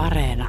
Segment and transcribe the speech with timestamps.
[0.00, 0.48] Areena.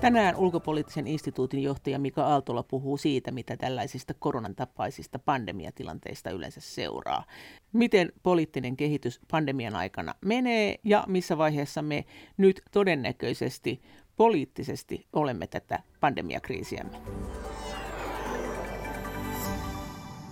[0.00, 7.24] Tänään ulkopoliittisen instituutin johtaja Mika Aaltola puhuu siitä, mitä tällaisista koronan tapaisista pandemiatilanteista yleensä seuraa.
[7.72, 12.04] Miten poliittinen kehitys pandemian aikana menee ja missä vaiheessa me
[12.36, 13.82] nyt todennäköisesti
[14.16, 16.96] poliittisesti olemme tätä pandemiakriisiämme.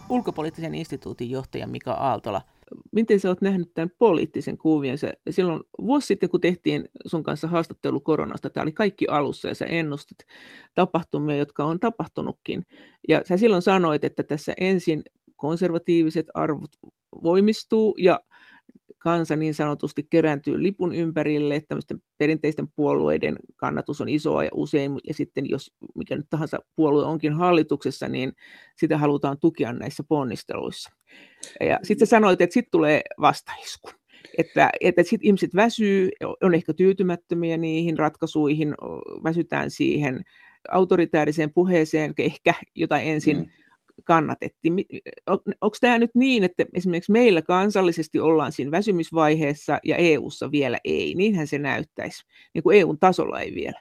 [0.08, 2.42] Ulkopoliittisen instituutin johtaja Mika Aaltola,
[2.92, 4.98] miten sä oot nähnyt tämän poliittisen kuvion?
[4.98, 9.54] Sä, silloin vuosi sitten, kun tehtiin sun kanssa haastattelu koronasta, tämä oli kaikki alussa ja
[9.54, 10.18] sä ennustit
[10.74, 12.66] tapahtumia, jotka on tapahtunutkin.
[13.08, 15.02] Ja sä silloin sanoit, että tässä ensin
[15.36, 16.70] konservatiiviset arvot
[17.22, 18.20] voimistuu ja
[19.02, 25.14] kansa niin sanotusti kerääntyy lipun ympärille, tämmöisten perinteisten puolueiden kannatus on isoa ja usein, ja
[25.14, 28.32] sitten jos mikä nyt tahansa puolue onkin hallituksessa, niin
[28.76, 30.90] sitä halutaan tukea näissä ponnisteluissa.
[31.60, 33.90] Ja sitten sanoit, että sitten tulee vastaisku.
[34.38, 36.08] Että, että sitten ihmiset väsyy,
[36.42, 38.74] on ehkä tyytymättömiä niihin ratkaisuihin,
[39.24, 40.22] väsytään siihen
[40.70, 43.61] autoritääriseen puheeseen, ehkä jota ensin mm
[44.04, 44.74] kannatettiin.
[45.60, 51.14] Onko tämä nyt niin, että esimerkiksi meillä kansallisesti ollaan siinä väsymisvaiheessa ja EU:ssa vielä ei?
[51.14, 52.22] Niinhän se näyttäisi,
[52.54, 53.80] niin kuin EUn tasolla ei vielä.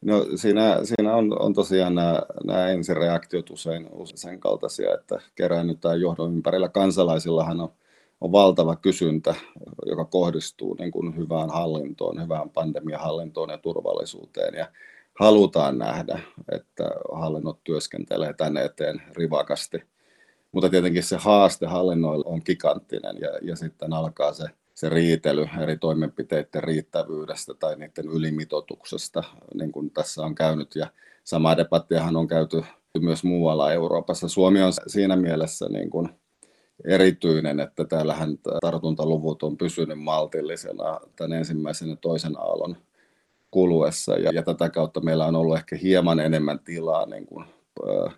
[0.00, 6.00] No siinä, siinä on, on tosiaan nämä, nämä ensireaktiot usein, usein sen kaltaisia, että keräännytään
[6.00, 6.68] johdon ympärillä.
[6.68, 7.72] Kansalaisillahan on,
[8.20, 9.34] on valtava kysyntä,
[9.86, 14.54] joka kohdistuu niin kuin hyvään hallintoon, hyvään pandemiahallintoon ja turvallisuuteen.
[14.54, 14.68] Ja
[15.20, 16.20] halutaan nähdä,
[16.52, 19.82] että hallinnot työskentelee tänne eteen rivakasti.
[20.52, 25.78] Mutta tietenkin se haaste hallinnoilla on giganttinen ja, ja sitten alkaa se, se riitely eri
[25.78, 30.76] toimenpiteiden riittävyydestä tai niiden ylimitotuksesta, niin kuin tässä on käynyt.
[30.76, 30.86] Ja
[31.24, 32.64] sama debattiahan on käyty
[32.98, 34.28] myös muualla Euroopassa.
[34.28, 36.08] Suomi on siinä mielessä niin kuin
[36.84, 42.76] erityinen, että täällähän tartuntaluvut on pysynyt maltillisena tämän ensimmäisen ja toisen aallon
[43.54, 47.46] kuluessa ja, ja tätä kautta meillä on ollut ehkä hieman enemmän tilaa niin kuin,
[47.88, 48.10] ö,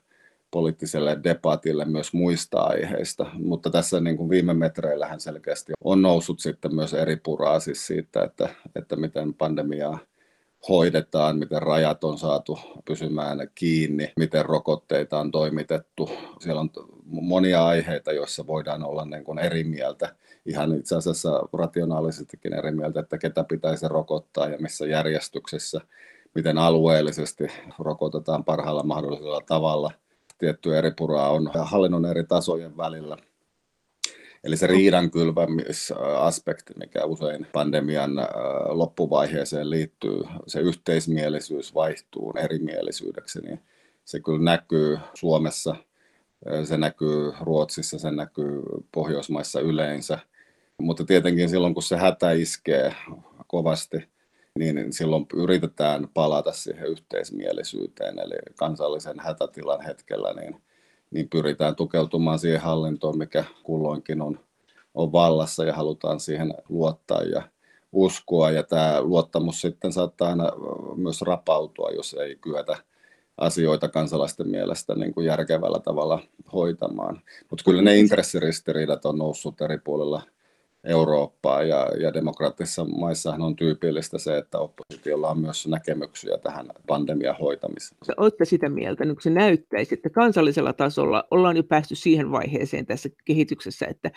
[0.50, 6.74] poliittiselle debatille myös muista aiheista, mutta tässä niin kuin viime metreillähän selkeästi on noussut sitten
[6.74, 9.98] myös eri puraa siis siitä, että, että miten pandemiaa
[10.68, 16.10] hoidetaan, miten rajat on saatu pysymään kiinni, miten rokotteita on toimitettu.
[16.40, 16.70] Siellä on
[17.06, 20.14] monia aiheita, joissa voidaan olla niin kuin eri mieltä
[20.46, 25.80] ihan itse asiassa rationaalisestikin eri mieltä, että ketä pitäisi rokottaa ja missä järjestyksessä,
[26.34, 27.46] miten alueellisesti
[27.78, 29.90] rokotetaan parhaalla mahdollisella tavalla.
[30.38, 33.16] Tietty eri puraa on hallinnon eri tasojen välillä.
[34.44, 38.26] Eli se riidan kylvämisaspekti, mikä usein pandemian äh,
[38.66, 43.60] loppuvaiheeseen liittyy, se yhteismielisyys vaihtuu erimielisyydeksi, niin
[44.04, 45.76] se kyllä näkyy Suomessa,
[46.64, 50.18] se näkyy Ruotsissa, se näkyy Pohjoismaissa yleensä–
[50.82, 52.94] mutta tietenkin silloin, kun se hätä iskee
[53.46, 54.08] kovasti,
[54.58, 60.62] niin silloin yritetään palata siihen yhteismielisyyteen, eli kansallisen hätätilan hetkellä, niin,
[61.10, 64.40] niin pyritään tukeutumaan siihen hallintoon, mikä kulloinkin on,
[64.94, 67.42] on vallassa ja halutaan siihen luottaa ja
[67.92, 68.50] uskoa.
[68.50, 70.52] Ja tämä luottamus sitten saattaa aina
[70.96, 72.76] myös rapautua, jos ei kyetä
[73.38, 77.20] asioita kansalaisten mielestä niin kuin järkevällä tavalla hoitamaan.
[77.50, 80.22] Mutta kyllä ne intressiristiriidat on noussut eri puolilla–
[80.86, 87.36] Eurooppaa ja, ja demokraattisissa maissahan on tyypillistä se, että oppositiolla on myös näkemyksiä tähän pandemian
[87.40, 87.98] hoitamiseen.
[88.16, 93.08] Olette sitä mieltä, nyt se näyttäisi, että kansallisella tasolla ollaan jo päästy siihen vaiheeseen tässä
[93.24, 94.10] kehityksessä, että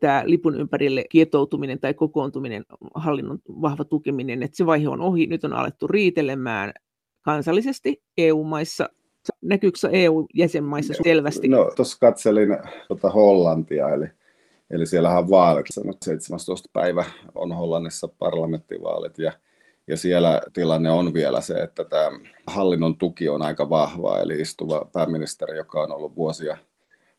[0.00, 2.64] tämä lipun ympärille kietoutuminen tai kokoontuminen,
[2.94, 6.72] hallinnon vahva tukeminen, että se vaihe on ohi, nyt on alettu riitelemään
[7.28, 8.88] kansallisesti EU-maissa
[9.42, 11.48] Näkyykö EU-jäsenmaissa selvästi?
[11.48, 12.58] No, tuossa katselin
[12.88, 14.06] tuota Hollantia, eli
[14.70, 15.66] Eli siellähän vaalit,
[16.04, 16.68] 17.
[16.72, 19.32] päivä on Hollannissa parlamenttivaalit ja,
[19.86, 22.10] ja siellä tilanne on vielä se, että tämä
[22.46, 26.56] hallinnon tuki on aika vahva, eli istuva pääministeri, joka on ollut vuosia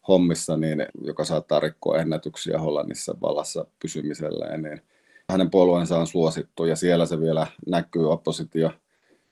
[0.08, 4.82] hommissa, niin, joka saattaa rikkoa ennätyksiä Hollannissa vallassa pysymiselleen, niin
[5.30, 8.72] hänen puolueensa on suosittu ja siellä se vielä näkyy oppositio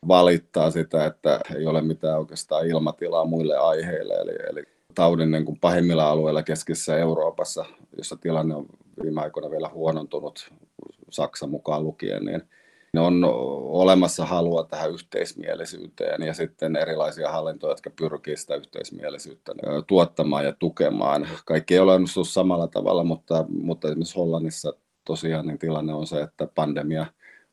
[0.07, 4.63] valittaa sitä, että ei ole mitään oikeastaan ilmatilaa muille aiheille, eli, eli
[4.95, 7.65] taudin niin kuin pahimmilla alueilla keskisessä Euroopassa,
[7.97, 8.65] jossa tilanne on
[9.03, 10.51] viime aikoina vielä huonontunut,
[11.09, 12.41] Saksa mukaan lukien, niin
[12.93, 13.23] ne on
[13.61, 19.53] olemassa halua tähän yhteismielisyyteen ja sitten erilaisia hallintoja, jotka pyrkii sitä yhteismielisyyttä
[19.87, 21.27] tuottamaan ja tukemaan.
[21.45, 24.73] Kaikki ei ole onnistunut samalla tavalla, mutta, mutta esimerkiksi Hollannissa
[25.05, 27.05] tosiaan niin tilanne on se, että pandemia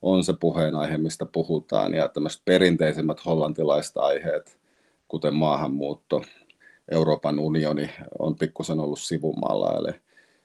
[0.05, 4.59] on se puheenaihe, mistä puhutaan ja tämmöiset perinteisemmät hollantilaiset aiheet,
[5.09, 6.23] kuten maahanmuutto,
[6.91, 9.93] Euroopan unioni on pikkusen ollut sivumalla, eli,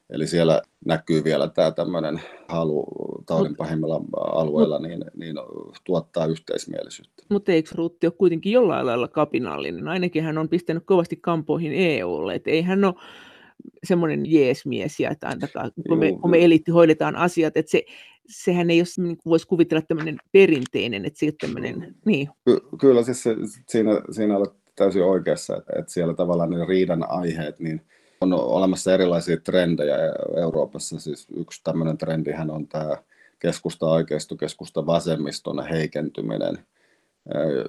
[0.10, 2.86] Eli siellä näkyy vielä tämä tämmöinen halu
[3.26, 5.36] taudin pahimmilla alueilla niin, niin
[5.84, 7.24] tuottaa yhteismielisyyttä.
[7.30, 9.88] Mutta eikö Rutti ole kuitenkin jollain lailla kapinallinen?
[9.88, 12.94] Ainakin hän on pistänyt kovasti kampoihin EUlle, että ei hän ole
[13.84, 17.84] semmoinen jeesmies, ja että antakaa, kun, me, kun me elitti hoidetaan asiat, että se,
[18.30, 22.30] sehän ei ole, niin kuin voisi kuvitella tämmöinen perinteinen, että se tämmöinen, niin.
[22.46, 23.36] Ky- kyllä siis se,
[23.68, 27.82] siinä, siinä olet täysin oikeassa, että, että siellä tavallaan ne riidan aiheet, niin
[28.22, 29.96] on olemassa erilaisia trendejä
[30.38, 31.00] Euroopassa.
[31.00, 32.98] Siis yksi tämmöinen trendihän on tämä
[33.40, 36.58] keskusta-oikeisto, keskusta-vasemmiston heikentyminen,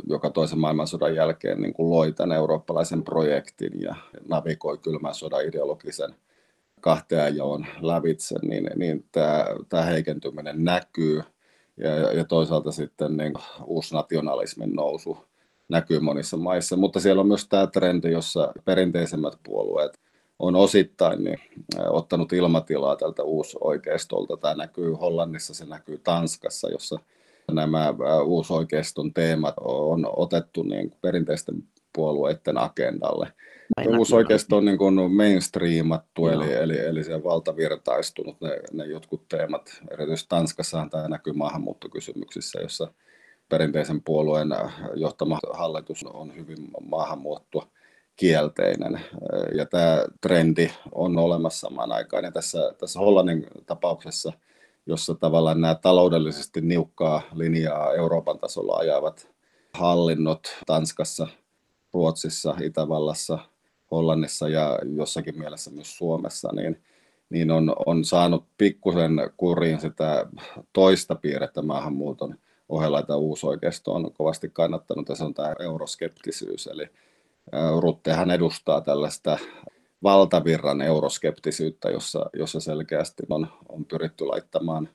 [0.09, 3.95] joka toisen maailmansodan jälkeen niin kuin loi tämän eurooppalaisen projektin ja
[4.29, 6.15] navigoi kylmän sodan ideologisen
[6.81, 7.35] kahteen
[7.81, 11.23] lävitse, niin, niin tämä, tämä heikentyminen näkyy.
[11.77, 13.33] Ja, ja toisaalta sitten niin
[13.65, 15.19] uusnationalismin nousu
[15.69, 20.01] näkyy monissa maissa, mutta siellä on myös tämä trendi, jossa perinteisemmät puolueet
[20.41, 21.39] on osittain niin,
[21.91, 24.37] ottanut ilmatilaa tältä uusoikeistolta.
[24.37, 26.99] Tämä näkyy Hollannissa, se näkyy Tanskassa, jossa
[27.53, 27.95] nämä
[28.25, 33.33] uusoikeiston teemat on otettu niin perinteisten puolueiden agendalle.
[33.99, 39.83] Uusoikeisto on niin kuin mainstreamattu, eli, eli, eli se valtavirtaistunut ne, ne jotkut teemat.
[39.91, 42.93] Erityisesti Tanskassahan tämä näkyy maahanmuuttokysymyksissä, jossa
[43.49, 44.49] perinteisen puolueen
[44.95, 46.59] johtama hallitus on hyvin
[46.91, 47.67] maahanmuuttoa
[48.17, 49.01] kielteinen.
[49.55, 52.25] Ja tämä trendi on olemassa samaan aikaan.
[52.25, 54.33] Ja tässä, tässä Hollannin tapauksessa,
[54.87, 59.31] jossa tavallaan nämä taloudellisesti niukkaa linjaa Euroopan tasolla ajavat
[59.75, 61.29] hallinnot Tanskassa,
[61.95, 63.39] Ruotsissa, Itävallassa,
[63.91, 66.83] Hollannissa ja jossakin mielessä myös Suomessa, niin,
[67.31, 70.27] niin on, on saanut pikkusen kuriin sitä
[70.73, 72.39] toista piirrettä maahanmuuton
[72.69, 76.67] ohella, että uusoikeisto on kovasti kannattanut, ja se on tämä euroskeptisyys.
[76.67, 76.89] Eli
[77.81, 79.39] Ruttehan edustaa tällaista
[80.03, 84.89] valtavirran euroskeptisyyttä, jossa, jossa selkeästi on, on pyritty laittamaan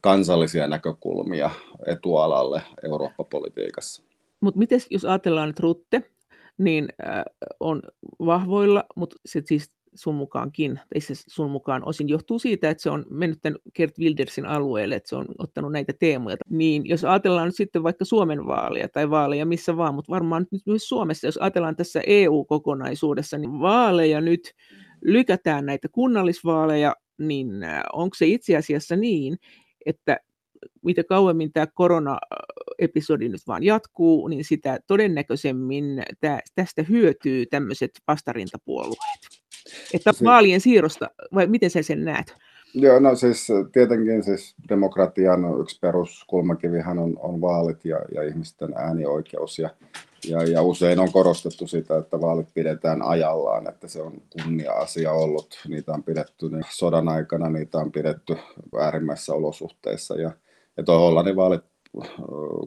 [0.00, 1.50] kansallisia näkökulmia
[1.86, 4.02] etualalle Eurooppa-politiikassa.
[4.40, 6.10] Mutta miten jos ajatellaan, että Rutte
[6.58, 7.22] niin äh,
[7.60, 7.82] on
[8.18, 12.90] vahvoilla, mutta se siis sun mukaankin, tai se sun mukaan osin johtuu siitä, että se
[12.90, 16.36] on mennyt tämän Kert Wildersin alueelle, että se on ottanut näitä teemoja.
[16.50, 20.62] Niin jos ajatellaan nyt sitten vaikka Suomen vaalia tai vaaleja missä vaan, mutta varmaan nyt
[20.66, 24.52] myös Suomessa, jos ajatellaan tässä EU-kokonaisuudessa, niin vaaleja nyt
[25.04, 27.48] lykätään näitä kunnallisvaaleja, niin
[27.92, 29.36] onko se itse asiassa niin,
[29.86, 30.18] että
[30.84, 36.02] mitä kauemmin tämä korona-episodi nyt vaan jatkuu, niin sitä todennäköisemmin
[36.54, 39.20] tästä hyötyy tämmöiset vastarintapuolueet.
[39.94, 42.34] Että se, vaalien siirrosta, vai miten sä sen näet?
[42.74, 49.58] Joo, no siis tietenkin siis demokratian yksi peruskulmakivihän on, on vaalit ja, ja ihmisten äänioikeus
[49.58, 49.70] ja,
[50.28, 55.60] ja, ja usein on korostettu sitä, että vaalit pidetään ajallaan, että se on kunnia-asia ollut.
[55.68, 58.36] Niitä on pidetty niin sodan aikana, niitä on pidetty
[58.80, 60.30] äärimmäisissä olosuhteissa ja,
[60.76, 61.64] ja tuo Hollannin vaalit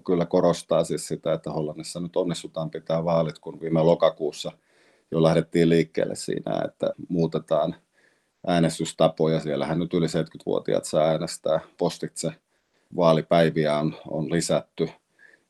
[0.06, 4.52] kyllä korostaa siis sitä, että Hollannissa nyt onnistutaan pitää vaalit, kun viime lokakuussa–
[5.12, 7.76] jo lähdettiin liikkeelle siinä, että muutetaan
[8.48, 9.40] äänestystapoja.
[9.40, 12.32] Siellähän nyt yli 70-vuotiaat saa äänestää postitse.
[12.96, 14.90] Vaalipäiviä on, on lisätty.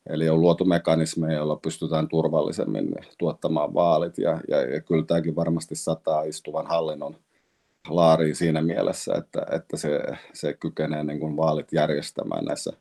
[0.10, 4.18] Eli on luotu mekanismeja, joilla pystytään turvallisemmin tuottamaan vaalit.
[4.18, 7.16] Ja, ja, ja kyllä tämäkin varmasti sataa istuvan hallinnon
[7.90, 10.00] laariin siinä mielessä, että, että se,
[10.34, 12.74] se kykenee niin kuin vaalit järjestämään näissä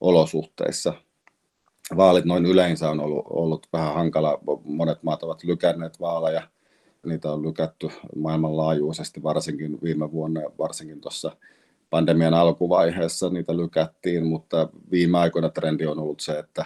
[0.00, 0.94] olosuhteissa–
[1.96, 4.38] vaalit noin yleensä on ollut, ollut vähän hankala.
[4.64, 6.42] Monet maat ovat lykänneet vaaleja.
[7.06, 11.36] Niitä on lykätty maailmanlaajuisesti, varsinkin viime vuonna, varsinkin tuossa
[11.90, 16.64] pandemian alkuvaiheessa niitä lykättiin, mutta viime aikoina trendi on ollut se, että,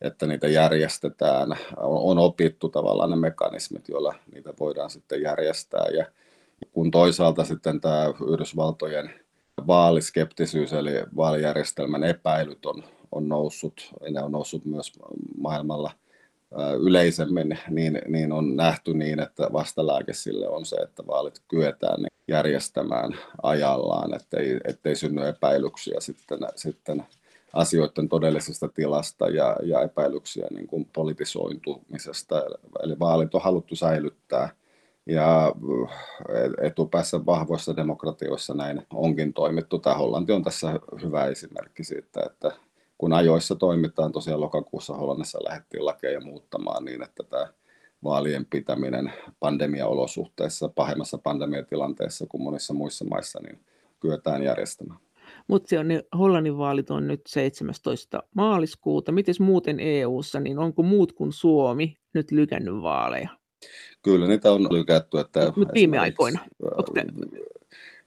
[0.00, 1.56] että niitä järjestetään.
[1.76, 5.86] On opittu tavallaan ne mekanismit, joilla niitä voidaan sitten järjestää.
[5.96, 6.06] Ja
[6.72, 9.10] kun toisaalta sitten tämä Yhdysvaltojen
[9.66, 14.92] vaaliskeptisyys eli vaalijärjestelmän epäilyt on on noussut, ja ne on noussut myös
[15.38, 15.90] maailmalla
[16.80, 23.18] yleisemmin, niin, niin on nähty niin, että vastalääke sille on se, että vaalit kyetään järjestämään
[23.42, 27.04] ajallaan, ettei, ettei synny epäilyksiä sitten, sitten
[27.52, 32.42] asioiden todellisesta tilasta ja, ja epäilyksiä niin kuin politisointumisesta.
[32.82, 34.48] Eli vaalit on haluttu säilyttää
[35.06, 35.54] ja
[36.60, 39.78] etupäässä vahvoissa demokratioissa näin onkin toimittu.
[39.78, 42.50] Tämä Hollanti on tässä hyvä esimerkki siitä, että
[42.98, 47.48] kun ajoissa toimitaan, tosiaan lokakuussa Hollannissa lähdettiin lakeja muuttamaan niin, että tämä
[48.04, 53.60] vaalien pitäminen pandemiaolosuhteissa, pahemmassa pandemiatilanteessa kuin monissa muissa maissa, niin
[54.00, 55.00] kyetään järjestämään.
[55.48, 58.22] Mutta se on ne Hollannin vaalit on nyt 17.
[58.34, 59.12] maaliskuuta.
[59.12, 63.28] Miten muuten EU-ssa, niin onko muut kuin Suomi nyt lykännyt vaaleja?
[64.04, 65.18] Kyllä niitä on lykätty.
[65.18, 66.40] Että Mutta viime aikoina?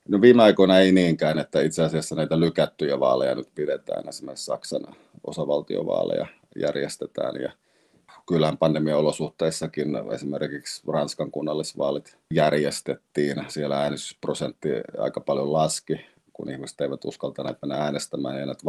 [0.10, 4.10] No viime aikoina ei niinkään, että itse asiassa näitä lykättyjä vaaleja nyt pidetään.
[4.10, 4.82] Esimerkiksi Saksan
[5.24, 7.52] osavaltiovaaleja järjestetään ja
[8.28, 13.46] kyllähän pandemian olosuhteissakin esimerkiksi Ranskan kunnallisvaalit järjestettiin.
[13.48, 18.64] Siellä äänestysprosentti aika paljon laski, kun ihmiset eivät uskaltaneet mennä äänestämään ja näitä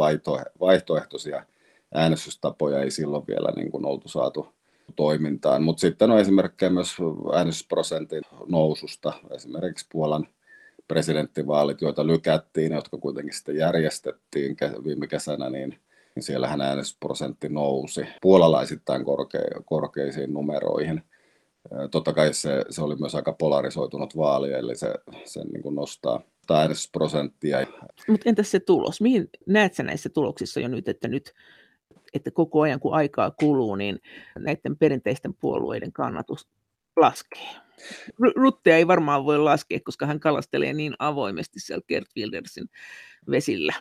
[0.59, 1.45] vaihtoehtoisia
[1.93, 4.47] äänestystapoja ei silloin vielä niin kuin oltu saatu
[4.95, 5.63] toimintaan.
[5.63, 6.97] Mutta sitten on esimerkkejä myös
[7.33, 10.27] äänestysprosentin noususta, esimerkiksi Puolan
[10.87, 15.79] presidenttivaalit, joita lykättiin, jotka kuitenkin sitten järjestettiin viime kesänä, niin
[16.19, 21.01] siellähän äänestysprosentti nousi puolalaisittain korke- korkeisiin numeroihin.
[21.91, 24.93] Totta kai se, se oli myös aika polarisoitunut vaali, eli se,
[25.25, 27.67] se niin kuin nostaa äänestysprosenttia.
[28.07, 29.01] Mutta entäs se tulos?
[29.01, 31.33] Mihin näet sä näissä tuloksissa jo nyt, että nyt
[32.13, 33.99] että koko ajan kun aikaa kuluu, niin
[34.39, 36.47] näiden perinteisten puolueiden kannatus
[36.95, 37.49] laskee?
[38.35, 42.69] Ruttea ei varmaan voi laskea, koska hän kalastelee niin avoimesti siellä Gert Wildersin
[43.31, 43.73] vesillä.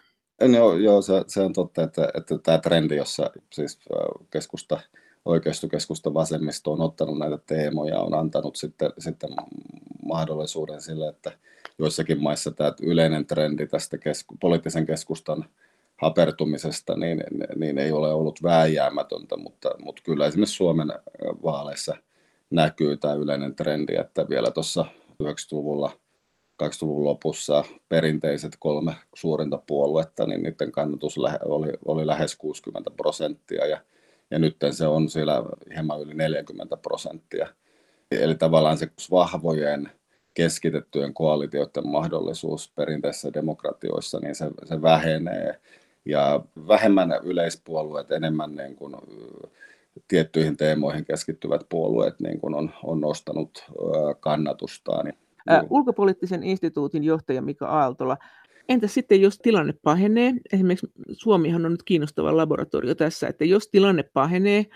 [0.52, 3.78] Joo, joo se, se on totta, että, että tämä trendi, jossa siis
[4.30, 4.80] keskusta,
[5.24, 9.30] oikeistokeskusta vasemmisto on ottanut näitä teemoja, on antanut sitten, sitten
[10.02, 11.32] mahdollisuuden sille, että
[11.78, 15.44] joissakin maissa tämä yleinen trendi tästä kesku, poliittisen keskustan
[15.98, 17.24] hapertumisesta, niin,
[17.56, 20.92] niin ei ole ollut vääjäämätöntä, mutta, mutta kyllä esimerkiksi Suomen
[21.44, 21.96] vaaleissa
[22.50, 24.84] näkyy tämä yleinen trendi, että vielä tuossa
[25.22, 25.92] 90-luvulla–
[26.62, 33.80] 2000-luvun lopussa perinteiset kolme suurinta puoluetta, niin niiden kannatus oli, oli lähes 60 prosenttia ja,
[34.30, 35.42] ja nyt se on siellä
[35.74, 37.48] hieman yli 40 prosenttia.
[38.10, 39.90] Eli tavallaan se vahvojen
[40.34, 45.60] keskitettyjen koalitioiden mahdollisuus perinteisissä demokratioissa, niin se, se vähenee.
[46.08, 48.94] Ja vähemmän yleispuolueet, enemmän niin kuin,
[50.08, 53.64] tiettyihin teemoihin keskittyvät puolueet niin kuin on, on nostanut
[54.20, 55.12] kannatustaan.
[55.46, 58.16] Ää, ulkopoliittisen instituutin johtaja Mika Aaltola.
[58.68, 60.32] Entä sitten, jos tilanne pahenee?
[60.52, 64.66] Esimerkiksi Suomihan on nyt kiinnostava laboratorio tässä, että jos tilanne pahenee,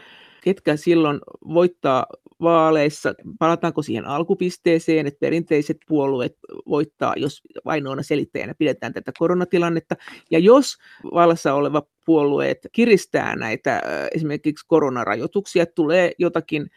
[0.42, 1.20] ketkä silloin
[1.54, 2.06] voittaa
[2.40, 6.36] vaaleissa, palataanko siihen alkupisteeseen, että perinteiset puolueet
[6.68, 9.96] voittaa, jos ainoana selittäjänä pidetään tätä koronatilannetta,
[10.30, 10.76] ja jos
[11.14, 13.82] vallassa oleva puolueet kiristää näitä
[14.14, 16.70] esimerkiksi koronarajoituksia, tulee jotakin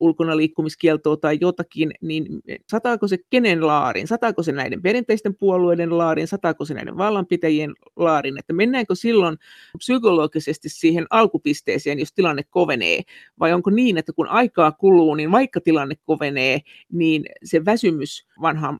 [0.00, 2.26] ulkona liikkumiskieltoa tai jotakin, niin
[2.70, 4.06] sataako se kenen laarin?
[4.06, 6.28] Sataako se näiden perinteisten puolueiden laarin?
[6.28, 8.38] Sataako se näiden vallanpitäjien laarin?
[8.38, 9.36] Että mennäänkö silloin
[9.78, 13.02] psykologisesti siihen alkupisteeseen, jos tilanne kovenee?
[13.40, 16.60] Vai onko niin, että kun aikaa kuluu, niin vaikka tilanne kovenee,
[16.92, 18.78] niin se väsymys vanhaan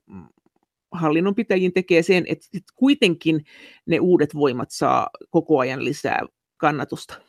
[0.92, 3.44] hallinnon pitäjiin tekee sen, että kuitenkin
[3.86, 6.20] ne uudet voimat saa koko ajan lisää
[6.56, 7.27] kannatusta.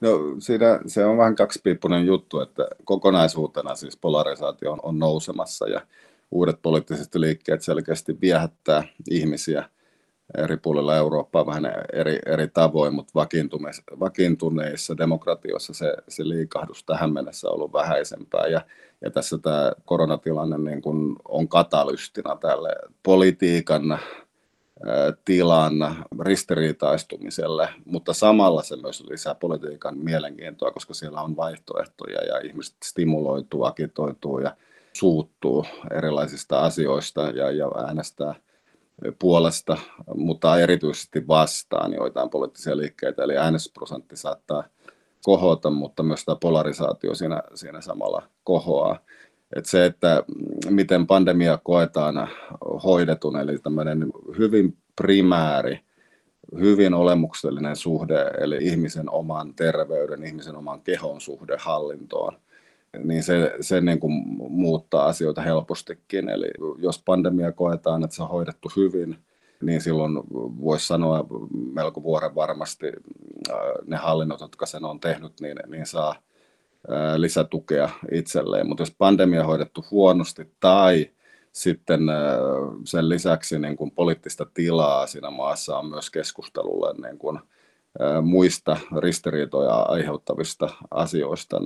[0.00, 0.08] No
[0.38, 5.80] siinä se on vähän kaksipiippunen juttu, että kokonaisuutena siis polarisaatio on, on nousemassa ja
[6.30, 9.64] uudet poliittiset liikkeet selkeästi viehättää ihmisiä
[10.38, 13.12] eri puolilla Eurooppaa vähän eri, eri tavoin, mutta
[14.00, 18.46] vakiintuneissa demokratioissa se, se liikahdus tähän mennessä on ollut vähäisempää.
[18.46, 18.60] Ja,
[19.00, 22.68] ja tässä tämä koronatilanne niin kun on katalystina tälle
[23.02, 23.98] politiikan
[25.24, 32.76] tilan ristiriitaistumiselle, mutta samalla se myös lisää politiikan mielenkiintoa, koska siellä on vaihtoehtoja ja ihmiset
[32.84, 34.56] stimuloituu, agitoituu ja
[34.92, 38.34] suuttuu erilaisista asioista ja, ja äänestää
[39.18, 39.76] puolesta,
[40.14, 44.64] mutta erityisesti vastaan joitain poliittisia liikkeitä, eli äänestysprosentti saattaa
[45.24, 48.98] kohota, mutta myös tämä polarisaatio siinä, siinä samalla kohoaa.
[49.56, 50.22] Et se, että
[50.70, 52.28] miten pandemia koetaan
[52.84, 54.06] hoidetun, eli tämmöinen
[54.38, 55.80] hyvin primääri,
[56.58, 62.32] hyvin olemuksellinen suhde, eli ihmisen oman terveyden, ihmisen oman kehon suhde hallintoon,
[63.04, 66.28] niin se, se niin kuin muuttaa asioita helpostikin.
[66.28, 69.16] Eli jos pandemia koetaan, että se on hoidettu hyvin,
[69.62, 70.14] niin silloin
[70.60, 71.26] voisi sanoa
[71.72, 72.86] melko vuoren varmasti
[73.86, 76.14] ne hallinnot, jotka sen on tehnyt, niin, niin saa–
[77.16, 78.68] lisätukea itselleen.
[78.68, 81.10] Mutta jos pandemia on hoidettu huonosti tai
[81.52, 82.00] sitten
[82.84, 87.38] sen lisäksi niin kuin poliittista tilaa siinä maassa on myös keskustelulle niin kuin
[88.22, 91.60] muista ristiriitoja aiheuttavista asioista.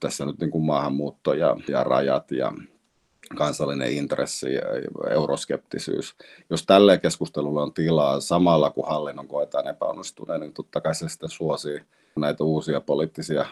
[0.00, 2.52] Tässä nyt niin kuin maahanmuutto ja, ja rajat ja
[3.38, 4.62] kansallinen intressi ja
[5.10, 6.14] euroskeptisyys.
[6.50, 11.28] Jos tälle keskustelulle on tilaa samalla, kun hallinnon koetaan epäonnistuneen, niin totta kai se sitten
[11.28, 11.80] suosii
[12.16, 13.46] näitä uusia poliittisia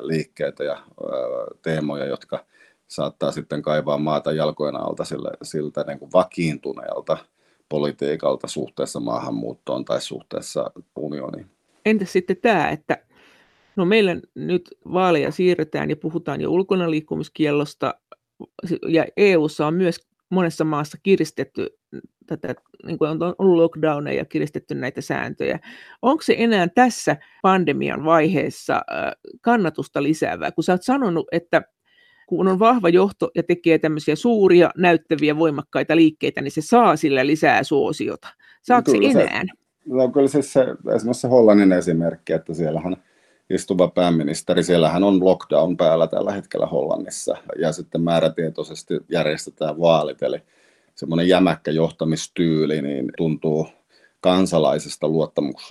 [0.00, 0.82] liikkeitä ja
[1.62, 2.44] teemoja, jotka
[2.88, 7.18] saattaa sitten kaivaa maata jalkojen alta sille, siltä niin kuin vakiintuneelta
[7.68, 11.46] politiikalta suhteessa maahanmuuttoon tai suhteessa unioniin.
[11.86, 12.98] Entäs sitten tämä, että
[13.76, 17.94] no meillä nyt vaaleja siirretään ja puhutaan jo ulkona liikkumiskiellosta
[18.88, 21.78] ja EU:ssa on myös monessa maassa kiristetty
[22.26, 22.54] tätä,
[22.86, 25.58] niin kuin on ollut lockdowneja ja kiristetty näitä sääntöjä.
[26.02, 28.82] Onko se enää tässä pandemian vaiheessa
[29.40, 30.52] kannatusta lisäävää?
[30.52, 31.62] Kun sä oot sanonut, että
[32.26, 37.26] kun on vahva johto ja tekee tämmöisiä suuria, näyttäviä, voimakkaita liikkeitä, niin se saa sillä
[37.26, 38.28] lisää suosiota.
[38.62, 39.44] Saako se enää?
[39.86, 42.96] No kyllä siis se, esimerkiksi se Hollannin esimerkki, että siellähän
[43.50, 50.38] istuva pääministeri, siellähän on lockdown päällä tällä hetkellä Hollannissa ja sitten määrätietoisesti järjestetään vaalit, eli
[50.94, 53.66] semmoinen jämäkkä johtamistyyli niin tuntuu
[54.20, 55.06] kansalaisesta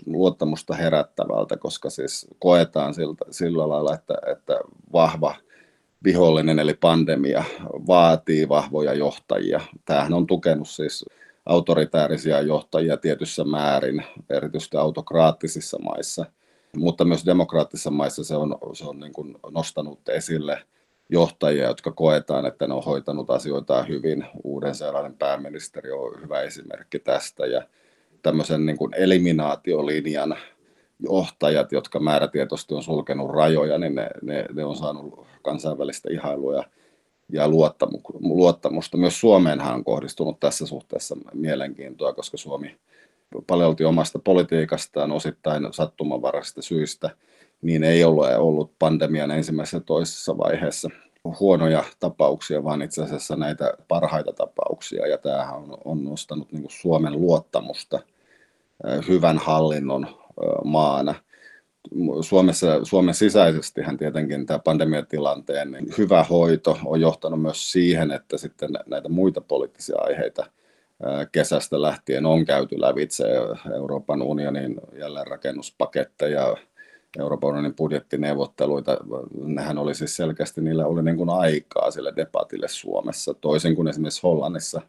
[0.05, 4.59] luottamusta herättävältä, koska siis koetaan siltä, sillä lailla, että, että
[4.93, 5.35] vahva
[6.05, 7.43] vihollinen eli pandemia
[7.87, 9.61] vaatii vahvoja johtajia.
[9.85, 11.05] Tämähän on tukenut siis
[11.45, 16.25] autoritäärisiä johtajia tietyssä määrin, erityisesti autokraattisissa maissa,
[16.77, 20.61] mutta myös demokraattisissa maissa se on, se on niin kuin nostanut esille
[21.09, 24.25] johtajia, jotka koetaan, että ne on hoitanut asioita hyvin.
[24.43, 27.61] Uuden sellainen pääministeri on hyvä esimerkki tästä ja
[28.21, 30.35] tämmöisen niin kuin eliminaatiolinjan
[30.99, 36.63] johtajat, jotka määrätietoisesti on sulkenut rajoja, niin ne, ne, ne on saanut kansainvälistä ihailua ja,
[37.29, 37.47] ja
[38.21, 38.97] luottamusta.
[38.97, 42.77] Myös Suomeenhan on kohdistunut tässä suhteessa mielenkiintoa, koska Suomi
[43.47, 47.09] paljolti omasta politiikastaan osittain sattumanvaraisista syistä,
[47.61, 50.89] niin ei ole ollut pandemian ensimmäisessä ja toisessa vaiheessa
[51.39, 55.07] huonoja tapauksia, vaan itse asiassa näitä parhaita tapauksia.
[55.07, 57.99] Ja tämähän on, on nostanut niin Suomen luottamusta
[59.07, 60.07] hyvän hallinnon
[60.63, 61.15] maana.
[62.21, 68.69] Suomessa, Suomen sisäisestihän tietenkin tämä pandemiatilanteen niin hyvä hoito on johtanut myös siihen, että sitten
[68.87, 70.45] näitä muita poliittisia aiheita
[71.31, 73.23] kesästä lähtien on käyty lävitse
[73.75, 76.57] Euroopan unionin jälleenrakennuspaketteja,
[77.19, 78.97] Euroopan unionin budjettineuvotteluita.
[79.43, 84.23] Nehän oli siis selkeästi, niillä oli niin kuin aikaa sille debatille Suomessa, toisin kuin esimerkiksi
[84.23, 84.81] Hollannissa,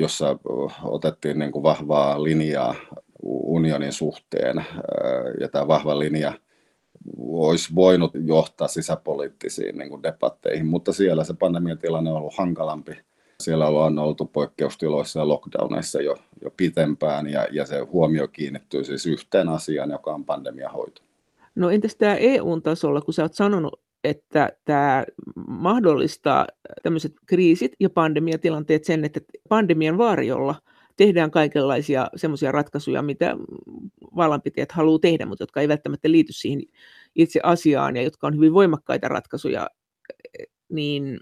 [0.00, 0.38] jossa
[0.82, 2.74] otettiin niin kuin vahvaa linjaa
[3.22, 4.64] unionin suhteen
[5.40, 6.32] ja tämä vahva linja
[7.18, 12.92] olisi voinut johtaa sisäpoliittisiin niin kuin debatteihin, mutta siellä se pandemiatilanne on ollut hankalampi.
[13.40, 19.06] Siellä ollaan oltu poikkeustiloissa ja lockdowneissa jo, jo pitempään ja, ja se huomio kiinnittyy siis
[19.06, 21.02] yhteen asiaan, joka on pandemiahoito.
[21.54, 25.04] No entäs tämä EU-tasolla, kun sä oot sanonut, että tämä
[25.46, 26.46] mahdollistaa
[26.82, 30.54] tämmöiset kriisit ja pandemiatilanteet sen, että pandemian varjolla–
[30.96, 33.36] tehdään kaikenlaisia semmoisia ratkaisuja, mitä
[34.16, 36.62] vallanpitäjät haluaa tehdä, mutta jotka ei välttämättä liity siihen
[37.14, 39.68] itse asiaan ja jotka on hyvin voimakkaita ratkaisuja,
[40.68, 41.20] niin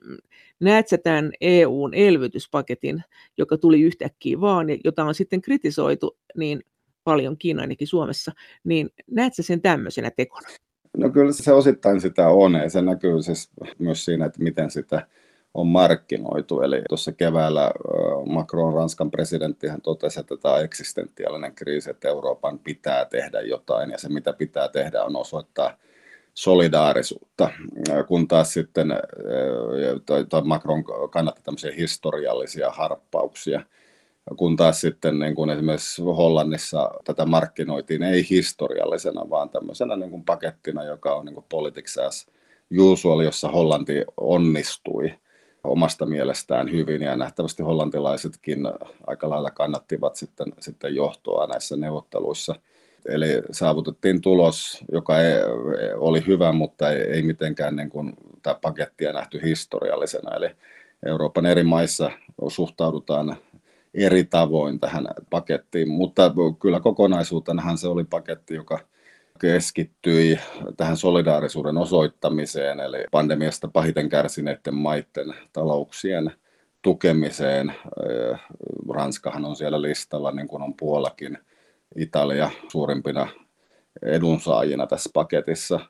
[0.60, 3.02] näet sä tämän EUn elvytyspaketin,
[3.38, 6.60] joka tuli yhtäkkiä vaan, ja jota on sitten kritisoitu niin
[7.04, 8.32] paljonkin ainakin Suomessa,
[8.64, 10.48] niin näet sä sen tämmöisenä tekona?
[10.96, 15.06] No kyllä se osittain sitä on, ja se näkyy siis myös siinä, että miten sitä
[15.54, 16.60] on markkinoitu.
[16.60, 17.70] Eli tuossa keväällä
[18.26, 23.90] Macron, Ranskan presidentti, hän totesi, että tämä on eksistentiaalinen kriisi, että Euroopan pitää tehdä jotain,
[23.90, 25.76] ja se mitä pitää tehdä on osoittaa
[26.34, 27.50] solidaarisuutta,
[28.08, 28.88] kun taas sitten
[30.44, 33.62] Macron kannatti tämmöisiä historiallisia harppauksia,
[34.36, 40.24] kun taas sitten niin kuin esimerkiksi Hollannissa tätä markkinoitiin ei historiallisena, vaan tämmöisenä niin kuin
[40.24, 42.26] pakettina, joka on niin kuin politics as
[42.78, 45.14] usual, jossa Hollanti onnistui
[45.64, 48.60] omasta mielestään hyvin ja nähtävästi hollantilaisetkin
[49.06, 52.54] aika lailla kannattivat sitten, sitten johtoa näissä neuvotteluissa.
[53.08, 55.34] Eli saavutettiin tulos, joka ei,
[55.96, 60.36] oli hyvä, mutta ei, ei mitenkään niin kuin tämä pakettia nähty historiallisena.
[60.36, 60.50] Eli
[61.06, 62.10] Euroopan eri maissa
[62.48, 63.36] suhtaudutaan
[63.94, 68.78] eri tavoin tähän pakettiin, mutta kyllä kokonaisuutenahan se oli paketti, joka
[69.38, 70.38] keskittyi
[70.76, 76.32] tähän solidaarisuuden osoittamiseen, eli pandemiasta pahiten kärsineiden maiden talouksien
[76.82, 77.74] tukemiseen.
[78.90, 81.38] Ranskahan on siellä listalla, niin kuin on Puolakin,
[81.96, 83.28] Italia suurimpina
[84.02, 85.80] edunsaajina tässä paketissa.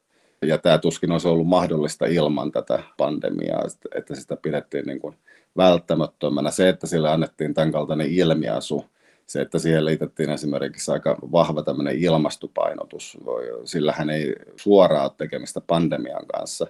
[0.42, 3.62] Ja tämä tuskin olisi ollut mahdollista ilman tätä pandemiaa,
[3.94, 5.16] että sitä pidettiin niin kuin
[5.56, 6.50] välttämättömänä.
[6.50, 8.84] Se, että sille annettiin tämän kaltainen ilmiasu,
[9.28, 13.18] se, että siihen liitettiin esimerkiksi aika vahva tämmöinen ilmastopainotus,
[13.64, 16.66] sillähän ei suoraan ole tekemistä pandemian kanssa,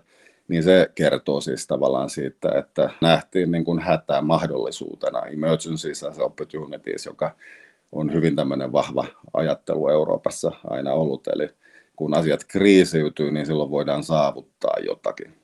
[0.48, 7.06] niin se kertoo siis tavallaan siitä, että nähtiin niin kuin hätää mahdollisuutena, emergencies as opportunities,
[7.06, 7.34] joka
[7.92, 11.48] on hyvin tämmöinen vahva ajattelu Euroopassa aina ollut, eli
[11.96, 15.34] kun asiat kriisiytyy, niin silloin voidaan saavuttaa jotakin.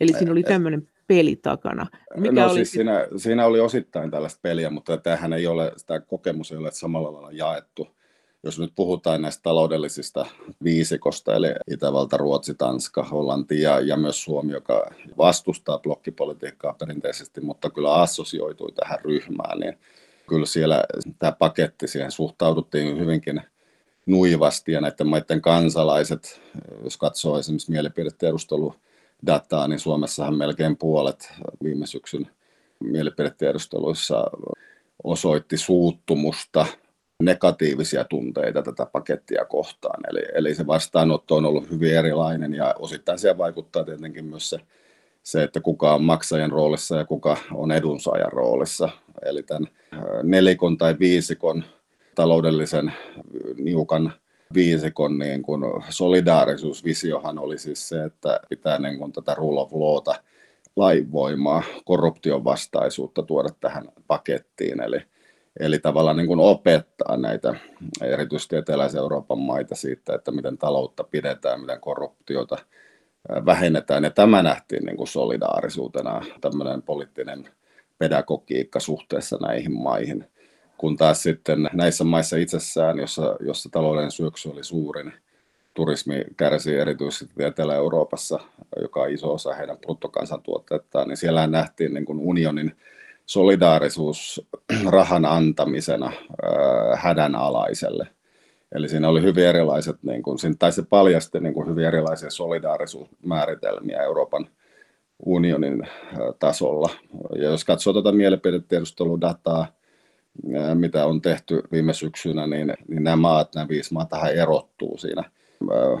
[0.00, 1.86] Eli siinä oli tämmöinen peli takana?
[2.16, 6.00] Mikä no oli siis siinä, siinä oli osittain tällaista peliä, mutta tämähän ei ole, tämä
[6.00, 7.88] kokemus ei ole samalla lailla jaettu
[8.44, 10.26] jos nyt puhutaan näistä taloudellisista
[10.64, 17.70] viisikosta, eli Itävalta, Ruotsi, Tanska, Hollanti ja, ja myös Suomi, joka vastustaa blokkipolitiikkaa perinteisesti, mutta
[17.70, 19.78] kyllä assosioitui tähän ryhmään, niin
[20.28, 20.84] kyllä siellä
[21.18, 23.40] tämä paketti, siihen suhtauduttiin hyvinkin
[24.06, 26.40] nuivasti ja näiden maiden kansalaiset,
[26.84, 27.72] jos katsoo esimerkiksi
[29.22, 31.32] mielipidetiedusteludataa, niin Suomessahan melkein puolet
[31.62, 32.28] viime syksyn
[32.80, 34.24] mielipidetiedusteluissa
[35.04, 36.66] osoitti suuttumusta,
[37.22, 40.00] negatiivisia tunteita tätä pakettia kohtaan.
[40.10, 44.58] Eli, eli se vastaanotto on ollut hyvin erilainen ja osittain siellä vaikuttaa tietenkin myös se,
[45.22, 48.88] se, että kuka on maksajan roolissa ja kuka on edunsaajan roolissa.
[49.24, 49.68] Eli tämän
[50.22, 51.64] nelikon tai viisikon
[52.14, 52.92] taloudellisen
[53.56, 54.12] niukan
[54.54, 60.14] viisikon niin kuin solidaarisuusvisiohan oli siis se, että pitää niin kuin tätä rule of lawta,
[60.76, 64.82] lainvoimaa, korruption vastaisuutta tuoda tähän pakettiin.
[64.82, 65.02] Eli,
[65.60, 67.54] eli tavallaan niin kuin opettaa näitä
[68.02, 72.56] erityisesti Etelä-Euroopan maita siitä, että miten taloutta pidetään, miten korruptiota
[73.46, 74.04] vähennetään.
[74.04, 77.48] Ja tämä nähtiin niin kuin solidaarisuutena, tämmöinen poliittinen
[77.98, 80.31] pedagogiikka suhteessa näihin maihin
[80.82, 85.12] kun taas sitten näissä maissa itsessään, jossa, jossa talouden syöksy oli suurin,
[85.74, 88.40] turismi kärsii erityisesti Etelä-Euroopassa,
[88.80, 92.76] joka on iso osa heidän bruttokansantuotteettaan, niin siellä nähtiin niin kuin unionin
[93.26, 94.46] solidaarisuus
[94.86, 98.06] rahan antamisena ää, hädänalaiselle.
[98.74, 104.02] Eli siinä oli hyvin erilaiset, niin kuin, tai se paljasti niin kuin hyvin erilaisia solidaarisuusmääritelmiä
[104.02, 104.48] Euroopan
[105.26, 105.88] unionin
[106.38, 106.90] tasolla.
[107.36, 109.66] Ja jos katsoo tuota mielipidetiedusteludataa,
[110.74, 115.24] mitä on tehty viime syksynä, niin, niin nämä maat, nämä viisi maata erottuu siinä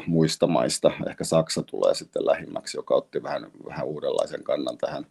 [0.06, 0.90] muista maista.
[1.08, 5.06] Ehkä Saksa tulee sitten lähimmäksi, joka otti vähän, vähän uudenlaisen kannan tähän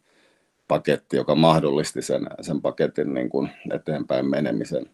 [0.67, 4.85] pakettiin, joka mahdollisti sen, sen paketin niin kuin eteenpäin menemisen.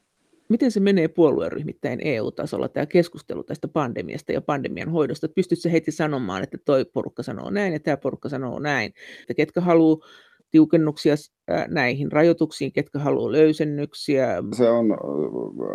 [0.49, 5.29] Miten se menee puolueryhmittäin EU-tasolla, tämä keskustelu tästä pandemiasta ja pandemian hoidosta?
[5.29, 8.93] Pystytkö heti sanomaan, että toi porukka sanoo näin ja tämä porukka sanoo näin?
[9.21, 10.07] Että ketkä haluaa
[10.51, 11.15] tiukennuksia
[11.67, 14.43] näihin rajoituksiin, ketkä haluaa löysennyksiä?
[14.57, 14.97] Se on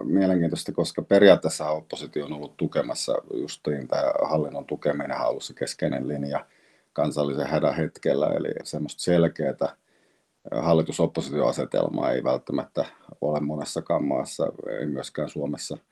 [0.04, 6.46] mielenkiintoista, koska periaatteessa oppositio on ollut tukemassa justiin tämä hallinnon tukeminen on keskeinen linja
[6.92, 9.76] kansallisen hädän hetkellä, eli semmoista selkeää
[10.50, 12.84] hallitus-oppositioasetelmaa ei välttämättä
[13.20, 15.78] ole monessakaan maassa, ei myöskään Suomessa–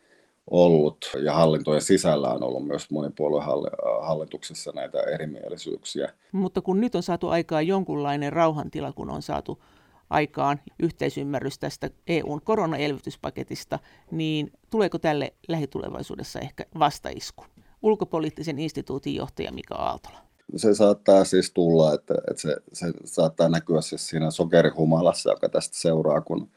[0.50, 6.12] ollut ja hallintojen sisällä on ollut myös monipuoluehallituksessa näitä erimielisyyksiä.
[6.32, 9.62] Mutta kun nyt on saatu aikaan jonkunlainen rauhantila, kun on saatu
[10.10, 13.78] aikaan yhteisymmärrys tästä EUn koronaelvytyspaketista,
[14.10, 17.44] niin tuleeko tälle lähitulevaisuudessa ehkä vastaisku?
[17.82, 20.18] Ulkopoliittisen instituutin johtaja Mika Aaltola.
[20.56, 25.78] Se saattaa siis tulla, että, että se, se saattaa näkyä siis siinä sokerihumalassa, joka tästä
[25.78, 26.50] seuraa, kun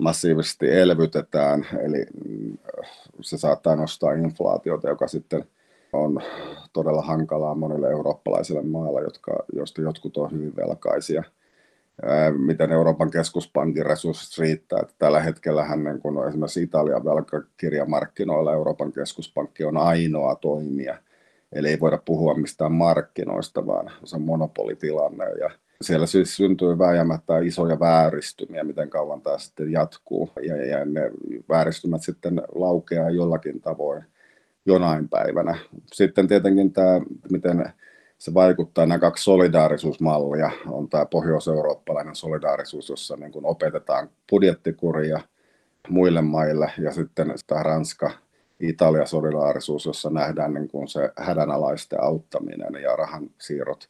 [0.00, 2.58] massiivisesti elvytetään, eli mm,
[3.20, 5.44] se saattaa nostaa inflaatiota, joka sitten
[5.92, 6.20] on
[6.72, 11.22] todella hankalaa monille eurooppalaisille maille, jotka, joista jotkut on hyvin velkaisia.
[12.38, 14.78] Miten Euroopan keskuspankin resurssit riittää.
[14.82, 20.98] Että tällä hetkellä niin kun esimerkiksi Italian velkakirjamarkkinoilla Euroopan keskuspankki on ainoa toimija.
[21.52, 25.24] Eli ei voida puhua mistään markkinoista, vaan se on monopolitilanne.
[25.24, 25.50] Ja
[25.82, 30.30] siellä siis syntyy vääjäämättä isoja vääristymiä, miten kauan tämä sitten jatkuu.
[30.42, 31.10] Ja, ja ne
[31.48, 34.04] vääristymät sitten laukeaa jollakin tavoin
[34.66, 35.58] jonain päivänä.
[35.92, 37.72] Sitten tietenkin tämä, miten
[38.18, 45.20] se vaikuttaa, nämä kaksi solidaarisuusmallia, on tämä pohjois-eurooppalainen solidaarisuus, jossa niin kuin opetetaan budjettikuria
[45.88, 48.10] muille maille, ja sitten tämä Ranska,
[48.60, 53.88] Italia solidaarisuus, jossa nähdään niin kuin se hädänalaisten auttaminen ja rahan siirrot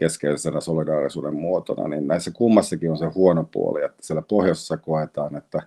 [0.00, 5.62] keskeisenä solidaarisuuden muotona, niin näissä kummassakin on se huono puoli, että siellä pohjoisessa koetaan, että,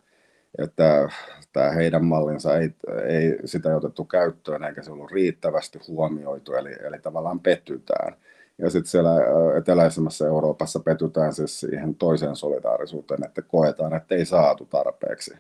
[0.58, 1.10] että
[1.54, 2.76] tämä heidän mallinsa ei,
[3.08, 8.16] ei sitä otettu käyttöön eikä se ollut riittävästi huomioitu, eli, eli tavallaan pettytään.
[8.58, 9.12] Ja sitten siellä
[9.58, 15.34] eteläisemmässä Euroopassa petytään siis siihen toiseen solidaarisuuteen, että koetaan, että ei saatu tarpeeksi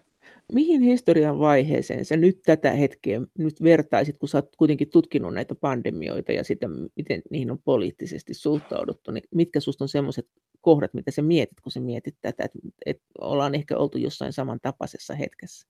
[0.53, 5.55] mihin historian vaiheeseen sä nyt tätä hetkeä nyt vertaisit, kun sä oot kuitenkin tutkinut näitä
[5.55, 10.27] pandemioita ja sitä, miten niihin on poliittisesti suhtauduttu, niin mitkä susta on semmoiset
[10.61, 15.15] kohdat, mitä sä mietit, kun sä mietit tätä, että, että ollaan ehkä oltu jossain samantapaisessa
[15.15, 15.67] hetkessä?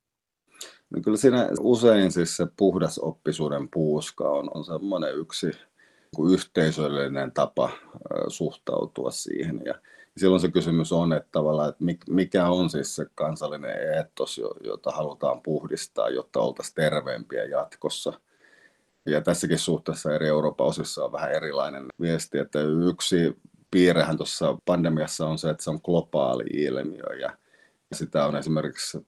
[0.89, 5.51] No kyllä siinä usein siis se puhdas oppisuuden puuska on, on semmoinen yksi
[6.31, 7.69] yhteisöllinen tapa
[8.27, 9.61] suhtautua siihen.
[9.65, 9.73] Ja
[10.17, 15.41] silloin se kysymys on, että tavallaan, että mikä on siis se kansallinen eetos, jota halutaan
[15.41, 18.13] puhdistaa, jotta oltaisiin terveempiä jatkossa.
[19.05, 23.37] Ja tässäkin suhteessa eri Euroopan osissa on vähän erilainen viesti, että yksi
[23.71, 27.37] piirrehän tuossa pandemiassa on se, että se on globaali ilmiö ja,
[27.93, 29.05] Sitä on esimerkiksi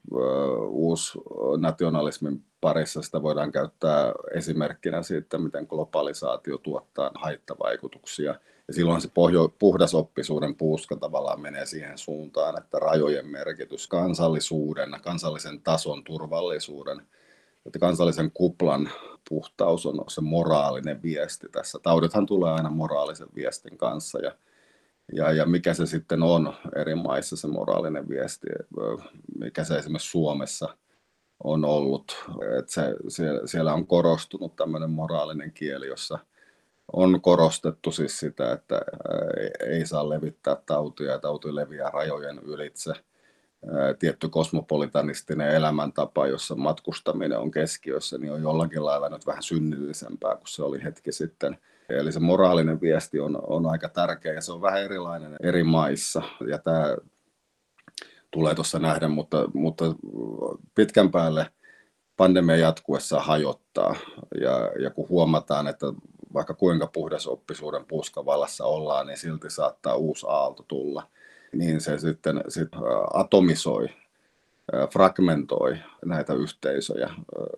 [0.68, 1.18] uusi
[1.56, 8.34] nationalismin parissa, sitä voidaan käyttää esimerkkinä siitä, miten globalisaatio tuottaa haittavaikutuksia.
[8.68, 15.60] Ja silloin se pohjo, puhdasoppisuuden puuska tavallaan menee siihen suuntaan, että rajojen merkitys, kansallisuuden, kansallisen
[15.62, 17.02] tason turvallisuuden,
[17.66, 18.90] että kansallisen kuplan
[19.28, 21.78] puhtaus on se moraalinen viesti tässä.
[21.82, 24.32] Taudithan tulee aina moraalisen viestin kanssa ja
[25.12, 28.46] ja, ja mikä se sitten on eri maissa se moraalinen viesti,
[29.38, 30.76] mikä se esimerkiksi Suomessa
[31.44, 32.24] on ollut.
[32.58, 36.18] Että se, siellä, siellä on korostunut tämmöinen moraalinen kieli, jossa
[36.92, 38.80] on korostettu siis sitä, että
[39.66, 42.92] ei saa levittää tautia ja tauti leviää rajojen ylitse.
[43.98, 50.48] Tietty kosmopolitanistinen elämäntapa, jossa matkustaminen on keskiössä, niin on jollakin lailla nyt vähän synnillisempää kuin
[50.48, 54.62] se oli hetki sitten– Eli se moraalinen viesti on, on aika tärkeä ja se on
[54.62, 56.22] vähän erilainen eri maissa.
[56.48, 56.96] Ja tämä
[58.30, 59.84] tulee tuossa nähdä, mutta, mutta
[60.74, 61.50] pitkän päälle
[62.16, 63.96] pandemia jatkuessa hajottaa.
[64.40, 65.86] Ja, ja kun huomataan, että
[66.36, 71.02] vaikka kuinka puhdas oppisuuden puskavallassa ollaan, niin silti saattaa uusi aalto tulla.
[71.52, 72.68] Niin se sitten sit
[73.12, 73.88] atomisoi
[74.92, 77.10] fragmentoi näitä yhteisöjä.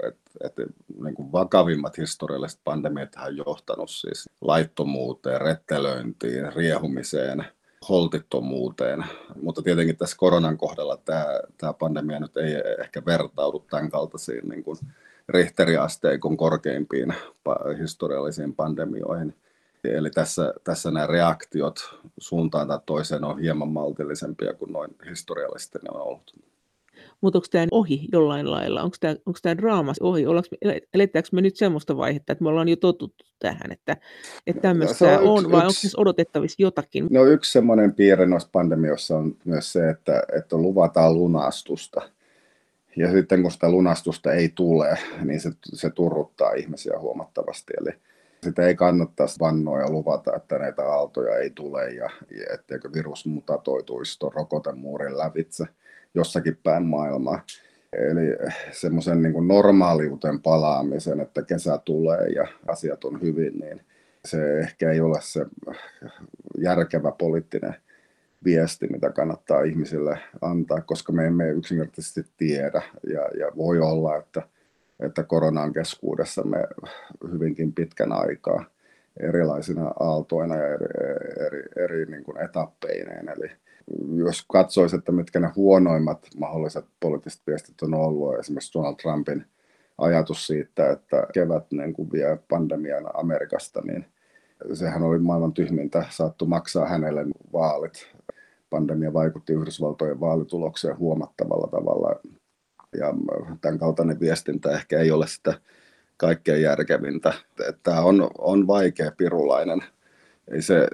[0.08, 0.52] Et, et,
[1.02, 7.44] niin kuin vakavimmat historialliset pandemiat on johtanut siis laittomuuteen, rettelöintiin, riehumiseen,
[7.88, 9.04] holtittomuuteen.
[9.42, 11.26] Mutta tietenkin tässä koronan kohdalla tämä,
[11.58, 14.78] tämä pandemia nyt ei ehkä vertaudu tämän kaltaisiin niin kuin
[15.28, 17.14] Richteriasteikon korkeimpiin
[17.80, 19.34] historiallisiin pandemioihin.
[19.84, 21.78] Eli tässä, tässä nämä reaktiot
[22.18, 26.34] suuntaan tai toiseen on hieman maltillisempia kuin noin historiallisesti ne on ollut
[27.20, 28.82] mutta onko tämä ohi jollain lailla?
[28.82, 30.26] Onko tämä, onko tämä draama ohi?
[30.26, 30.48] Ollaanko,
[30.94, 33.96] eletäänkö me nyt semmoista vaihetta, että me ollaan jo totuttu tähän, että,
[34.46, 37.06] että tämmöistä no, on, on, vai onko siis odotettavissa jotakin?
[37.10, 42.02] No yksi semmoinen piirre noissa pandemioissa on myös se, että, että luvataan lunastusta.
[42.98, 47.72] Ja sitten kun sitä lunastusta ei tule, niin se, se turruttaa ihmisiä huomattavasti.
[47.80, 47.90] Eli
[48.42, 53.26] sitä ei kannattaisi vannoa ja luvata, että näitä aaltoja ei tule ja, ja etteikö virus
[53.26, 55.64] mutatoituisi tuon rokotemuurin lävitse
[56.14, 57.42] jossakin päin maailmaa.
[57.92, 63.80] Eli semmoisen niin normaaliuteen palaamisen, että kesä tulee ja asiat on hyvin, niin
[64.24, 65.46] se ehkä ei ole se
[66.58, 67.74] järkevä poliittinen
[68.44, 72.82] viesti, mitä kannattaa ihmisille antaa, koska me emme yksinkertaisesti tiedä.
[73.12, 74.42] Ja, ja voi olla, että,
[75.00, 76.64] että koronan keskuudessa me
[77.32, 78.64] hyvinkin pitkän aikaa
[79.20, 80.86] erilaisina aaltoina ja eri,
[81.46, 83.28] eri, eri niin kuin etappeineen.
[83.28, 83.50] Eli
[84.14, 89.44] jos katsoisi, että mitkä ne huonoimmat mahdolliset poliittiset viestit on ollut, esimerkiksi Donald Trumpin
[89.98, 94.06] ajatus siitä, että kevät niin kuin vie pandemian Amerikasta, niin
[94.74, 98.08] sehän oli maailman tyhmintä, saattu maksaa hänelle vaalit.
[98.70, 102.20] Pandemia vaikutti Yhdysvaltojen vaalitulokseen huomattavalla tavalla.
[102.98, 103.14] Ja
[103.60, 105.54] tämän kaltainen viestintä ehkä ei ole sitä
[106.16, 107.32] kaikkein järkevintä.
[107.82, 109.84] Tämä on, on vaikea pirulainen.
[110.50, 110.88] Ei se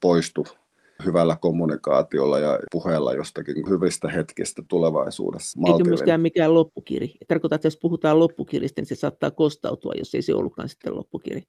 [0.00, 0.46] poistu
[1.04, 5.60] hyvällä kommunikaatiolla ja puheella jostakin hyvistä hetkistä tulevaisuudessa.
[5.66, 7.14] Eikä myöskään mikään loppukiri.
[7.28, 11.42] Tarkoittaa, että jos puhutaan loppukiristä, niin se saattaa kostautua, jos ei se ollutkaan sitten loppukiri.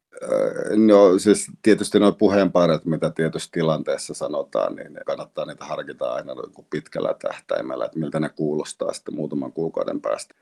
[0.76, 6.34] No siis tietysti nuo puheenparet, mitä tietysti tilanteessa sanotaan, niin kannattaa niitä harkita aina
[6.70, 10.36] pitkällä tähtäimellä, että miltä ne kuulostaa sitten muutaman kuukauden päästä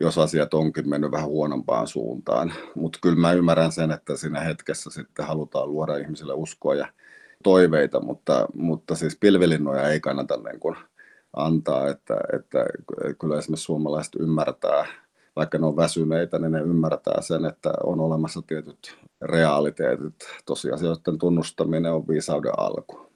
[0.00, 2.52] jos asiat onkin mennyt vähän huonompaan suuntaan.
[2.74, 6.88] Mutta kyllä mä ymmärrän sen, että siinä hetkessä sitten halutaan luoda ihmisille uskoa ja
[7.42, 10.76] toiveita, mutta, mutta siis pilvilinnoja ei kannata niin kuin
[11.36, 12.66] antaa, että, että
[13.20, 14.86] kyllä esimerkiksi suomalaiset ymmärtää,
[15.36, 20.14] vaikka ne on väsyneitä, niin ne ymmärtää sen, että on olemassa tietyt realiteetit.
[20.46, 23.08] Tosiasioiden tunnustaminen on viisauden alku.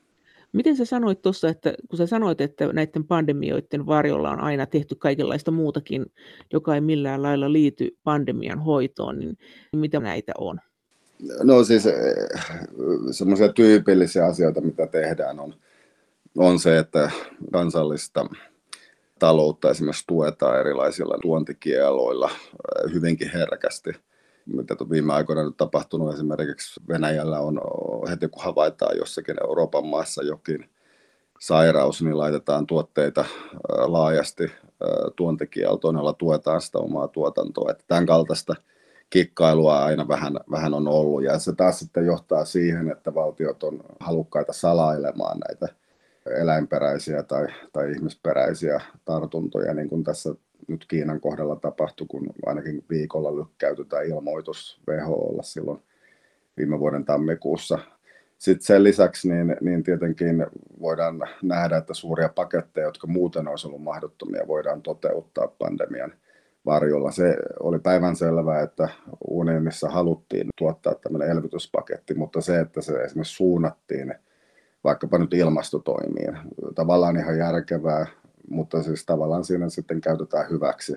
[0.53, 4.95] Miten sä sanoit tuossa, että kun sä sanoit, että näiden pandemioiden varjolla on aina tehty
[4.95, 6.07] kaikenlaista muutakin,
[6.53, 9.39] joka ei millään lailla liity pandemian hoitoon, niin
[9.77, 10.61] mitä näitä on?
[11.43, 11.95] No siis eh,
[13.11, 15.55] semmoisia tyypillisiä asioita, mitä tehdään, on,
[16.39, 17.11] on se, että
[17.53, 18.27] kansallista
[19.19, 23.91] taloutta esimerkiksi tuetaan erilaisilla tuontikieloilla eh, hyvinkin herkästi.
[24.47, 27.61] Mitä viime aikoina on tapahtunut esimerkiksi Venäjällä on
[28.11, 30.71] heti kun havaitaan jossakin Euroopan maassa jokin
[31.41, 34.51] sairaus, niin laitetaan tuotteita eh, laajasti
[35.17, 37.71] tuontikieltoon, jolla tuetaan sitä omaa tuotantoa.
[37.71, 38.55] Että tämän kaltaista–
[39.13, 41.25] kikkailua aina vähän, vähän on ollut.
[41.25, 45.69] Ja se taas sitten johtaa siihen, että valtiot on halukkaita salailemaan näitä
[46.27, 50.35] eläinperäisiä tai, tai ihmisperäisiä tartuntoja, niin kuin tässä
[50.69, 55.83] nyt Kiinan kohdalla tapahtui, kun ainakin viikolla lykkäytyi tämä ilmoitus WHOlla silloin
[56.57, 57.79] viime vuoden tammikuussa.
[58.39, 60.47] sitten sen lisäksi niin, niin tietenkin
[60.81, 66.13] voidaan nähdä, että suuria paketteja, jotka muuten olisi ollut mahdottomia, voidaan toteuttaa pandemian
[66.67, 67.11] varjolla.
[67.11, 68.89] Se oli päivän selvää, että
[69.29, 74.15] unionissa haluttiin tuottaa tämmöinen elvytyspaketti, mutta se, että se esimerkiksi suunnattiin
[74.85, 76.39] vaikkapa nyt ilmastotoimiin,
[76.75, 78.07] tavallaan ihan järkevää,
[78.51, 80.97] mutta siis tavallaan siinä sitten käytetään hyväksi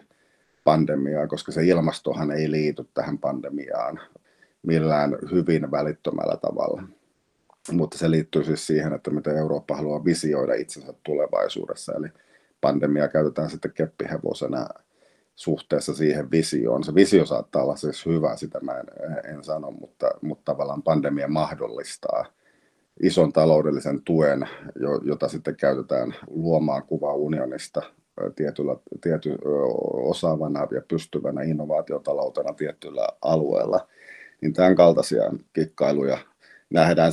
[0.64, 4.00] pandemiaa, koska se ilmastohan ei liity tähän pandemiaan
[4.64, 6.84] millään hyvin välittömällä tavalla.
[7.72, 11.94] Mutta se liittyy siis siihen, että miten Eurooppa haluaa visioida itsensä tulevaisuudessa.
[11.94, 12.08] Eli
[12.62, 14.68] pandemia käytetään sitten keppihevosena
[15.36, 16.84] suhteessa siihen visioon.
[16.84, 18.86] Se visio saattaa olla siis hyvä, sitä mä en,
[19.36, 22.26] en sano, mutta, mutta tavallaan pandemia mahdollistaa
[23.04, 24.48] ison taloudellisen tuen,
[25.04, 27.82] jota sitten käytetään luomaan kuva unionista
[28.36, 29.38] tietyllä, tiety,
[29.94, 33.88] osaavana ja pystyvänä innovaatiotaloutena tietyllä alueella.
[34.42, 36.18] Niin tämän kaltaisia kikkailuja
[36.70, 37.12] nähdään.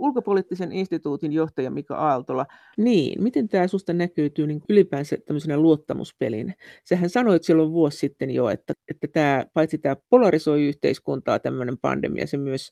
[0.00, 6.54] Ulkopoliittisen instituutin johtaja Mika Aaltola, niin, miten tämä sinusta näkyytyy niin ylipäänsä tämmöisenä luottamuspelinä?
[6.84, 12.26] Sähän sanoit silloin vuosi sitten jo, että, että tämä, paitsi tämä polarisoi yhteiskuntaa tämmöinen pandemia,
[12.26, 12.70] se myös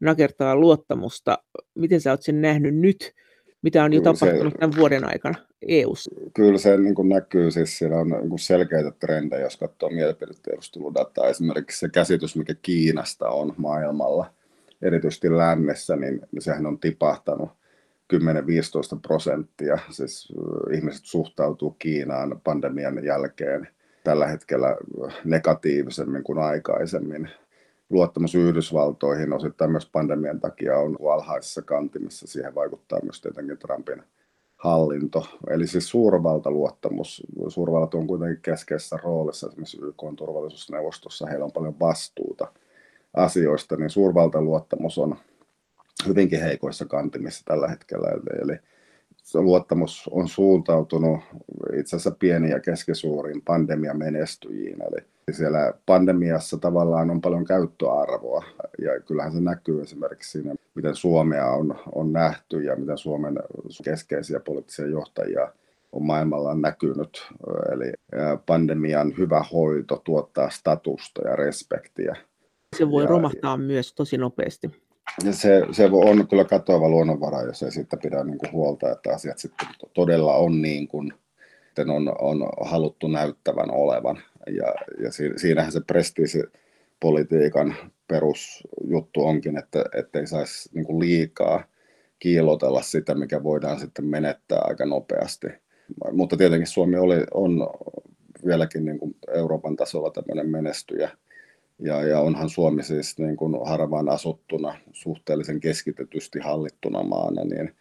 [0.00, 1.38] nakertaa luottamusta.
[1.74, 3.12] Miten sä oot sen nähnyt nyt,
[3.62, 5.34] mitä on jo kyllä tapahtunut se, tämän vuoden aikana
[5.68, 6.10] EU:ssa?
[6.34, 11.28] Kyllä se niin kuin näkyy, siis siellä on niin kuin selkeitä trendejä, jos katsoo mielipidetiedusteludataa.
[11.28, 14.26] Esimerkiksi se käsitys, mikä Kiinasta on maailmalla–
[14.84, 17.50] erityisesti lännessä, niin sehän on tipahtanut
[18.14, 18.16] 10-15
[19.02, 19.78] prosenttia.
[19.90, 20.32] Siis
[20.72, 23.68] ihmiset suhtautuu Kiinaan pandemian jälkeen
[24.04, 24.76] tällä hetkellä
[25.24, 27.30] negatiivisemmin kuin aikaisemmin.
[27.90, 32.26] Luottamus Yhdysvaltoihin osittain myös pandemian takia on alhaisessa kantimissa.
[32.26, 34.02] Siihen vaikuttaa myös tietenkin Trumpin
[34.56, 35.26] hallinto.
[35.50, 37.22] Eli siis suurvaltaluottamus.
[37.48, 41.26] Suurvallat on kuitenkin keskeisessä roolissa esimerkiksi YK turvallisuusneuvostossa.
[41.26, 42.52] Heillä on paljon vastuuta–
[43.14, 45.16] asioista, niin suurvaltaluottamus on
[46.06, 48.08] hyvinkin heikoissa kantimissa tällä hetkellä.
[48.42, 48.58] Eli
[49.34, 51.20] luottamus on suuntautunut
[51.74, 54.82] itse asiassa pieniin ja keskisuuriin pandemiamenestyjiin.
[54.82, 58.44] Eli siellä pandemiassa tavallaan on paljon käyttöarvoa
[58.82, 63.38] ja kyllähän se näkyy esimerkiksi siinä, miten Suomea on, on nähty ja miten Suomen
[63.84, 65.52] keskeisiä poliittisia johtajia
[65.92, 67.28] on maailmalla näkynyt.
[67.72, 67.92] Eli
[68.46, 72.16] pandemian hyvä hoito tuottaa statusta ja respektiä
[72.74, 74.70] se voi ja, romahtaa myös tosi nopeasti.
[75.24, 79.10] Ja se, se on kyllä katoava luonnonvara, jos ei siitä pidä niin kuin huolta, että
[79.14, 81.12] asiat sitten todella on niin kuin
[81.78, 84.22] on, on haluttu näyttävän olevan.
[84.46, 87.74] Ja, ja siinähän se prestiisipolitiikan
[88.08, 91.64] perusjuttu onkin, että ei saisi niin liikaa
[92.18, 95.46] kiilotella sitä, mikä voidaan sitten menettää aika nopeasti.
[96.12, 97.68] Mutta tietenkin Suomi oli, on
[98.46, 101.10] vieläkin niin kuin Euroopan tasolla tämmöinen menestyjä
[101.78, 107.74] ja, ja onhan Suomi siis niin kuin harvaan asuttuna, suhteellisen keskitetysti hallittuna maana, niin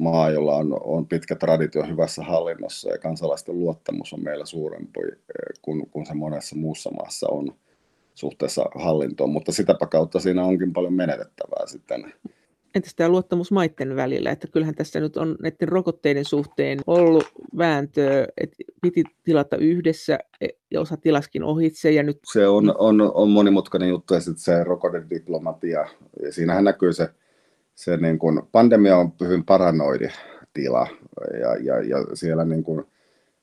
[0.00, 5.60] maa, jolla on, on pitkä traditio hyvässä hallinnossa ja kansalaisten luottamus on meillä suurempi eh,
[5.62, 7.54] kuin, kuin se monessa muussa maassa on
[8.14, 12.12] suhteessa hallintoon, mutta sitä kautta siinä onkin paljon menetettävää sitten
[12.74, 17.24] entäs tämä luottamus maiden välillä, että kyllähän tässä nyt on näiden rokotteiden suhteen ollut
[17.58, 21.90] vääntöä, että piti tilata yhdessä e, ja osa tilaskin ohitse.
[21.90, 22.18] Ja nyt...
[22.32, 25.86] Se on, on, on monimutkainen juttu ja sitten se rokotediplomatia,
[26.22, 27.08] ja siinähän näkyy se,
[27.74, 30.08] se niin kuin, pandemia on hyvin paranoidi
[30.52, 30.86] tila
[31.40, 32.84] ja, ja, ja siellä niin kuin,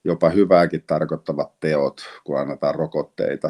[0.04, 3.50] jopa hyvääkin tarkoittavat teot, kun annetaan rokotteita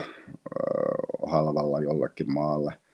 [1.27, 2.73] halvalla jollekin maalle–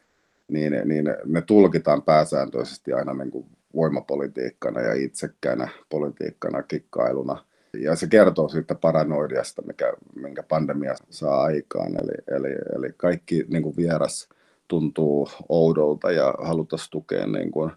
[0.52, 7.46] niin, niin ne tulkitaan pääsääntöisesti aina niin kuin voimapolitiikkana ja itsekkäänä politiikkana, kikkailuna.
[7.78, 11.92] Ja se kertoo siitä paranoidiasta, mikä, minkä pandemia saa aikaan.
[11.92, 14.30] Eli, eli, eli kaikki niin kuin vieras
[14.68, 17.72] tuntuu oudolta ja haluttaisiin tukea niin kuin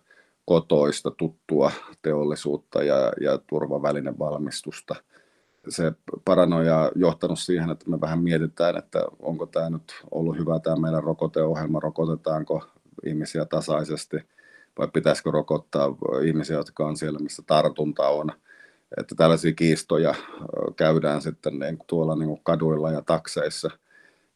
[0.45, 1.71] kotoista, tuttua
[2.03, 4.95] teollisuutta ja, ja turvavälinevalmistusta–
[5.69, 5.93] se
[6.25, 10.77] paranoja on johtanut siihen, että me vähän mietitään, että onko tämä nyt ollut hyvä tämä
[10.77, 12.67] meidän rokoteohjelma, rokotetaanko
[13.07, 14.17] ihmisiä tasaisesti
[14.79, 18.33] vai pitäisikö rokottaa ihmisiä, jotka on siellä, missä tartunta on.
[18.97, 20.15] Että tällaisia kiistoja
[20.77, 23.71] käydään sitten niin tuolla niin kuin kaduilla ja takseissa,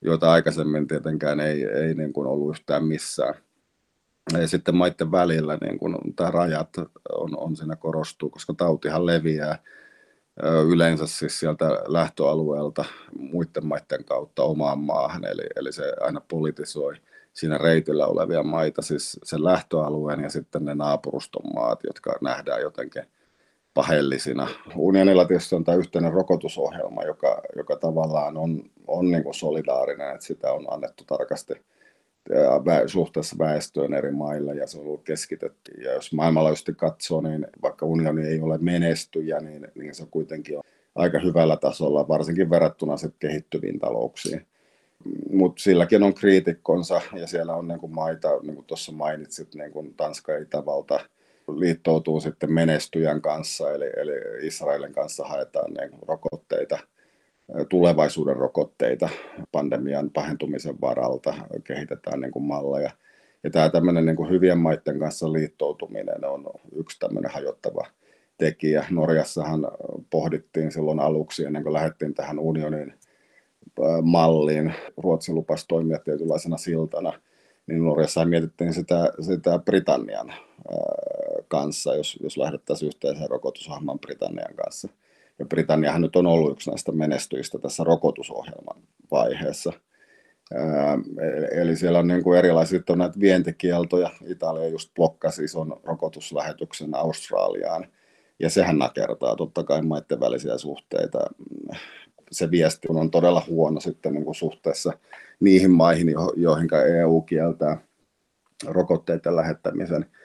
[0.02, 3.34] joita aikaisemmin tietenkään ei, ei niin kuin ollut yhtään missään.
[4.32, 6.68] Ja sitten maiden välillä niin kuin, tämä rajat
[7.12, 9.58] on, on siinä korostuu, koska tautihan leviää
[10.68, 12.84] yleensä siis sieltä lähtöalueelta
[13.18, 16.94] muiden maiden kautta omaan maahan, eli, eli se aina politisoi
[17.32, 23.02] siinä reitillä olevia maita, siis sen lähtöalueen ja sitten ne naapuruston maat, jotka nähdään jotenkin
[23.74, 24.48] pahellisina.
[24.76, 30.52] Unionilla tietysti on tämä yhteinen rokotusohjelma, joka, joka tavallaan on, on niin solidaarinen, että sitä
[30.52, 31.54] on annettu tarkasti
[32.86, 35.72] suhteessa väestöön eri mailla ja se on ollut keskitetty.
[35.80, 40.62] Ja jos maailmanlaajuisesti katsoo, niin vaikka unioni ei ole menestyjä, niin, niin se kuitenkin on
[40.94, 44.46] aika hyvällä tasolla, varsinkin verrattuna sitten kehittyviin talouksiin.
[45.32, 50.32] Mutta silläkin on kriitikkonsa ja siellä on niinku maita, niin kuin tuossa mainitsit, kuin Tanska
[50.32, 51.00] ja Itävalta
[51.56, 56.78] liittoutuu sitten menestyjän kanssa, eli, eli Israelin kanssa haetaan niin rokotteita–
[57.68, 59.08] tulevaisuuden rokotteita
[59.52, 61.34] pandemian pahentumisen varalta,
[61.64, 62.90] kehitetään niin kuin malleja.
[63.44, 67.86] Ja tämä tämmöinen niin kuin hyvien maiden kanssa liittoutuminen on yksi tämmöinen hajottava
[68.38, 68.86] tekijä.
[68.90, 69.68] Norjassahan
[70.10, 72.94] pohdittiin silloin aluksi, ennen kuin lähdettiin tähän unionin
[74.02, 77.12] malliin, Ruotsi lupasi toimia tietynlaisena siltana,
[77.66, 80.34] niin Norjassa mietittiin sitä, sitä Britannian
[81.48, 84.88] kanssa, jos, jos lähdettäisiin yhteiseen rokotusohjelmaan Britannian kanssa–
[85.38, 89.72] ja Britanniahan nyt on ollut yksi näistä menestyistä tässä rokotusohjelman vaiheessa.
[91.52, 94.10] Eli siellä on niin kuin erilaisia on näitä vientikieltoja.
[94.26, 97.86] Italia just blokkasi ison rokotuslähetyksen Australiaan.
[98.38, 101.18] Ja sehän nakertaa totta kai maiden välisiä suhteita.
[102.30, 104.92] Se viesti on todella huono sitten niin kuin suhteessa
[105.40, 106.68] niihin maihin, joihin
[107.02, 107.78] EU kieltää
[108.66, 110.06] rokotteiden lähettämisen–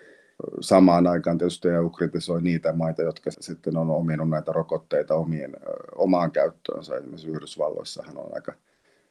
[0.61, 5.53] samaan aikaan tietysti EU kritisoi niitä maita, jotka sitten on ominut näitä rokotteita omien,
[5.95, 6.95] omaan käyttöönsä.
[6.95, 8.53] Esimerkiksi Yhdysvalloissahan on aika,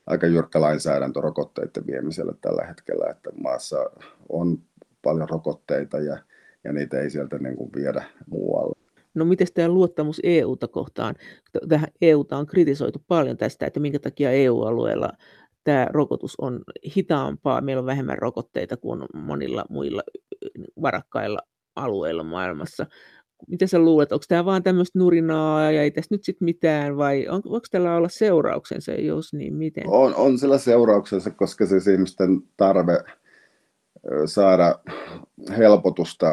[0.06, 3.90] aika jyrkkä lainsäädäntö rokotteiden viemiselle tällä hetkellä, että maassa
[4.28, 4.58] on
[5.02, 6.18] paljon rokotteita ja,
[6.64, 8.76] ja niitä ei sieltä niin kuin viedä muualle.
[9.14, 11.14] No miten tämä luottamus EUta kohtaan?
[11.68, 15.12] Tähän EUta on kritisoitu paljon tästä, että minkä takia EU-alueella
[15.66, 16.60] tämä rokotus on
[16.96, 20.02] hitaampaa, meillä on vähemmän rokotteita kuin monilla muilla
[20.82, 21.38] varakkailla
[21.76, 22.86] alueilla maailmassa.
[23.48, 27.28] Miten sä luulet, onko tämä vaan tämmöistä nurinaa ja ei tässä nyt sitten mitään vai
[27.28, 29.84] on, onko tällä olla seurauksensa, jos niin miten?
[29.86, 33.04] On, on sillä seurauksensa, koska siis ihmisten tarve
[34.26, 34.78] saada
[35.58, 36.26] helpotusta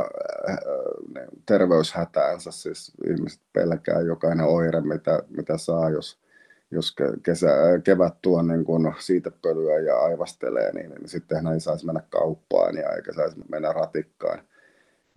[1.45, 6.22] terveyshätäänsä, siis ihmiset pelkää jokainen oire, mitä, mitä saa, jos
[6.74, 7.47] jos kesä,
[7.84, 12.76] kevät tuo niin kun siitepölyä ja aivastelee, niin, niin sitten hän ei saisi mennä kauppaan
[12.78, 14.39] ja eikä saisi mennä ratikkaan.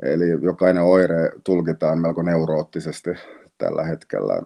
[0.03, 3.11] Eli jokainen oire tulkitaan melko neuroottisesti
[3.59, 4.43] tällä hetkellä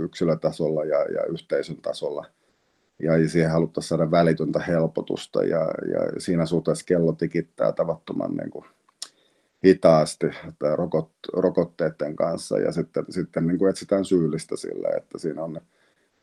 [0.00, 2.26] yksilötasolla ja, ja yhteisön tasolla.
[3.02, 5.60] Ja siihen haluttaisiin saada välitöntä helpotusta ja,
[5.92, 8.64] ja siinä suhteessa kello tikittää tavattoman niin kuin
[9.64, 10.26] hitaasti
[10.74, 15.60] rokot, rokotteiden kanssa ja sitten, sitten niin kuin etsitään syyllistä sille, että siinä on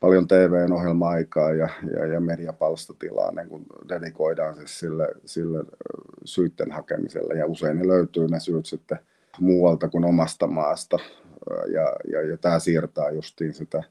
[0.05, 5.63] paljon TV-ohjelma-aikaa ja, ja, ja mediapalstatilaa niin kun dedikoidaan siis sille, sille
[6.25, 7.33] syytten hakemiselle.
[7.33, 8.99] Ja usein ne löytyy ne syyt sitten
[9.39, 10.97] muualta kuin omasta maasta.
[11.73, 13.83] Ja, ja, ja tämä siirtää justiin sitä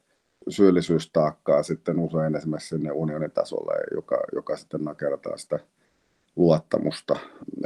[0.49, 5.59] syyllisyystaakkaa sitten usein esimerkiksi sinne unionin tasolle, joka, joka sitten nakertaa sitä
[6.37, 7.17] luottamusta,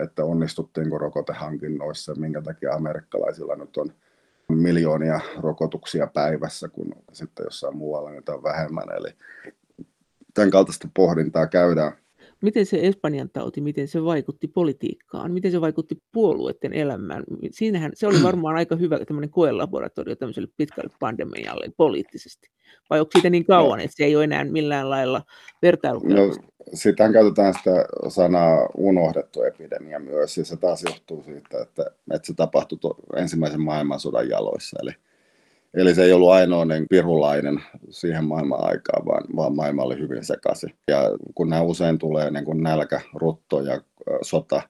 [0.03, 3.93] että onnistuttiinko rokotehankinnoissa, minkä takia amerikkalaisilla nyt on
[4.53, 8.87] miljoonia rokotuksia päivässä, kun sitten jossain muualla niitä on vähemmän.
[8.97, 9.15] Eli
[10.35, 11.93] tämän kaltaista pohdintaa käydään.
[12.43, 17.25] Miten se Espanjan tauti, miten se vaikutti politiikkaan, miten se vaikutti puolueiden elämään?
[17.51, 22.51] Siinähän se oli varmaan aika hyvä tämmöinen koelaboratorio tämmöiselle pitkälle pandemialle poliittisesti.
[22.91, 25.23] Vai onko siitä niin kauan, no, että se ei ole enää millään lailla
[25.63, 26.43] vertailukelpoista?
[26.43, 32.27] No, sitähän käytetään sitä sanaa unohdettu epidemia myös, ja se taas johtuu siitä, että, että
[32.27, 32.79] se tapahtui
[33.17, 34.79] ensimmäisen maailmansodan jaloissa.
[34.83, 34.93] Eli,
[35.75, 37.61] eli se ei ollut ainoa niin pirulainen
[37.91, 40.75] siihen maailman aikaan, vaan, vaan maailma oli hyvin sekaisin.
[40.89, 41.03] Ja
[41.35, 43.81] kun nämä usein tulee niin kuin nälkä, rutto ja
[44.23, 44.63] sota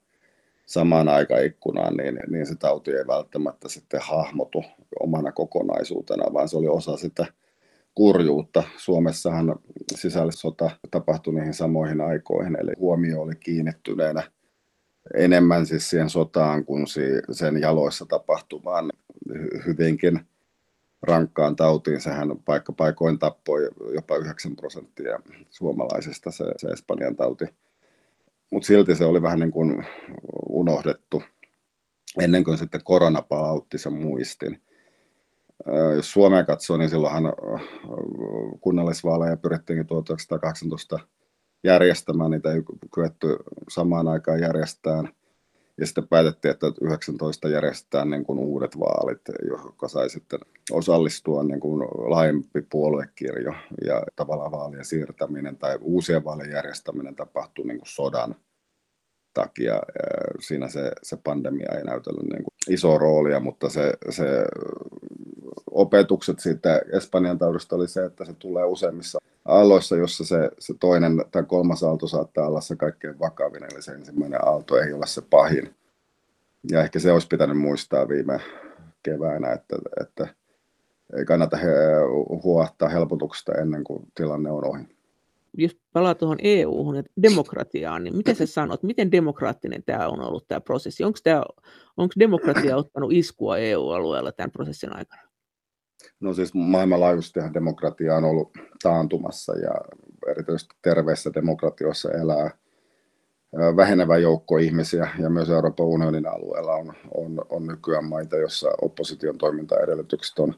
[0.66, 4.64] samaan aikaikkunaan, niin, niin se tauti ei välttämättä sitten hahmotu
[5.01, 7.26] omana kokonaisuutena, vaan se oli osa sitä
[7.94, 8.62] kurjuutta.
[8.76, 9.57] Suomessahan
[9.94, 14.22] sisällissota tapahtui niihin samoihin aikoihin, eli huomio oli kiinnittyneenä
[15.14, 16.86] enemmän siis siihen sotaan kuin
[17.30, 18.92] sen jaloissa tapahtuvaan
[19.66, 20.20] hyvinkin
[21.03, 22.01] rankkaan tautiin.
[22.01, 25.18] Sehän paikka paikoin tappoi jopa 9 prosenttia
[25.51, 27.44] suomalaisista se, se Espanjan tauti.
[28.53, 29.86] Mutta silti se oli vähän niin kuin
[30.49, 31.22] unohdettu
[32.20, 34.62] ennen kuin sitten korona palautti sen muistin
[35.96, 37.32] jos Suomea katsoo, niin silloinhan
[38.61, 40.99] kunnallisvaaleja pyrittiin 1918
[41.64, 42.62] järjestämään, niitä ei
[42.94, 43.36] kyetty
[43.68, 45.09] samaan aikaan järjestämään.
[45.79, 49.20] Ja sitten päätettiin, että 19 järjestetään niin kuin uudet vaalit,
[49.64, 53.53] joka sai sitten osallistua niin kuin laajempi puoluekirjo
[53.85, 58.35] ja tavallaan vaalien siirtäminen tai uusien vaalien järjestäminen tapahtui niin kuin sodan
[59.35, 59.83] takia.
[60.41, 64.24] Siinä se, se pandemia ei näytellyt niin kuin iso roolia, mutta se, se
[65.70, 69.18] opetukset siitä Espanjan taudista oli se, että se tulee useimmissa
[69.49, 73.92] aalloissa, jossa se, se toinen tai kolmas aalto saattaa olla se kaikkein vakavin, eli se
[73.92, 75.74] ensimmäinen aalto ei ole se pahin.
[76.70, 78.40] Ja ehkä se olisi pitänyt muistaa viime
[79.03, 80.34] keväänä, että, että
[81.16, 81.70] ei kannata he,
[82.42, 84.82] huohtaa helpotuksesta ennen kuin tilanne on ohi.
[85.57, 90.49] Jos palaa tuohon EU-hun ja demokratiaan, niin mitä sä sanot, miten demokraattinen tämä on ollut
[90.49, 91.05] tämä prosessi?
[91.05, 91.42] Onko, tämä,
[91.96, 95.28] onko demokratia ottanut iskua EU-alueella tämän prosessin aikana?
[96.20, 98.51] No siis maailmanlaajuisesti demokratia on ollut
[98.82, 99.70] taantumassa ja
[100.30, 102.51] erityisesti terveissä demokratioissa elää
[103.76, 109.38] vähenevä joukko ihmisiä ja myös Euroopan unionin alueella on, on, on nykyään maita, jossa opposition
[109.38, 110.55] toimintaedellytykset on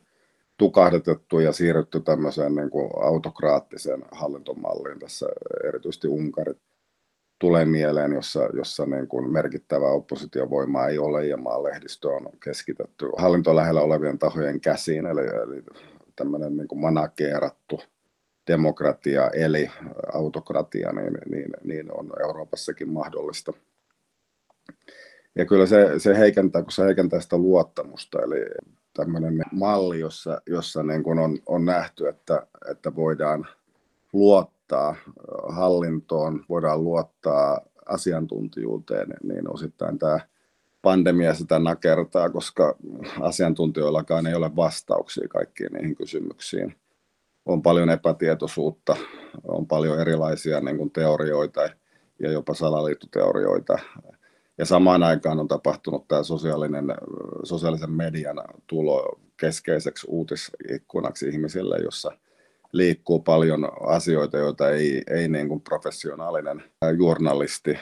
[0.57, 4.99] tukahdetettu ja siirrytty tämmöiseen niin kuin autokraattiseen hallintomalliin.
[4.99, 5.27] Tässä
[5.65, 6.59] erityisesti Unkarit
[7.41, 13.11] tulee mieleen, jossa, jossa niin kuin merkittävää oppositiovoimaa ei ole ja maan lehdistö on keskitetty
[13.17, 15.63] hallinto lähellä olevien tahojen käsiin, eli, eli
[16.17, 17.81] tämmöinen niin kuin manakeerattu
[18.47, 19.71] demokratia eli
[20.13, 23.53] autokratia, niin, niin, niin on Euroopassakin mahdollista.
[25.35, 28.45] Ja kyllä se, se heikentää, kun se heikentää sitä luottamusta, eli
[28.95, 33.47] tämmöinen malli, jossa, jossa niin kuin on, on nähty, että, että voidaan
[34.13, 34.60] luottaa
[35.49, 40.21] hallintoon, voidaan luottaa asiantuntijuuteen, niin osittain tämä
[40.83, 42.77] pandemia sitä nakertaa, koska
[43.21, 46.75] asiantuntijoillakaan ei ole vastauksia kaikkiin niihin kysymyksiin.
[47.47, 48.97] On paljon epätietoisuutta,
[49.45, 51.61] on paljon erilaisia niin kuin teorioita
[52.19, 53.79] ja jopa salaliittoteorioita
[54.59, 56.85] ja samaan aikaan on tapahtunut tämä sosiaalinen,
[57.45, 62.13] sosiaalisen median tulo keskeiseksi uutisikkunaksi ihmisille, jossa
[62.73, 66.63] liikkuu paljon asioita, joita ei, ei niin kuin professionaalinen
[66.99, 67.79] journalisti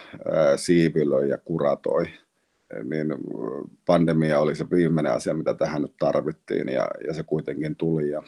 [0.57, 2.05] siivilöi ja kuratoi.
[2.85, 3.15] Niin
[3.87, 8.11] pandemia oli se viimeinen asia, mitä tähän nyt tarvittiin ja, ja se kuitenkin tuli.
[8.11, 8.23] Ja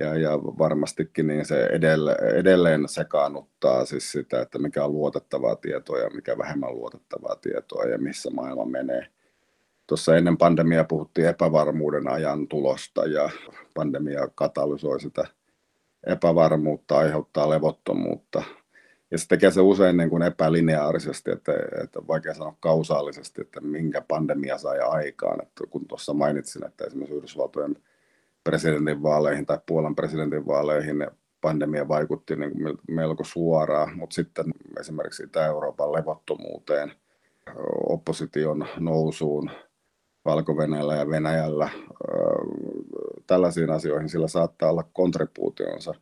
[0.00, 5.98] ja, ja varmastikin niin se edelle, edelleen sekaannuttaa siis sitä, että mikä on luotettavaa tietoa
[5.98, 9.06] ja mikä vähemmän luotettavaa tietoa ja missä maailma menee.
[9.86, 13.30] Tuossa ennen pandemiaa puhuttiin epävarmuuden ajan tulosta ja
[13.74, 15.24] pandemia katalysoi sitä
[16.06, 18.42] epävarmuutta, aiheuttaa levottomuutta.
[19.10, 23.60] Ja se tekee se usein niin kuin epälineaarisesti, että, että on vaikea sanoa kausaalisesti, että
[23.60, 25.42] minkä pandemia sai aikaan.
[25.42, 27.76] Että kun tuossa mainitsin, että esimerkiksi Yhdysvaltojen
[28.44, 31.06] presidentinvaaleihin tai Puolan presidentinvaaleihin
[31.40, 34.44] pandemia vaikutti niin kuin melko suoraan, mutta sitten
[34.80, 36.92] esimerkiksi Itä-Euroopan levottomuuteen,
[37.88, 39.50] opposition nousuun
[40.24, 40.54] valko
[40.98, 41.68] ja Venäjällä,
[43.26, 45.94] tällaisiin asioihin sillä saattaa olla kontribuutionsa.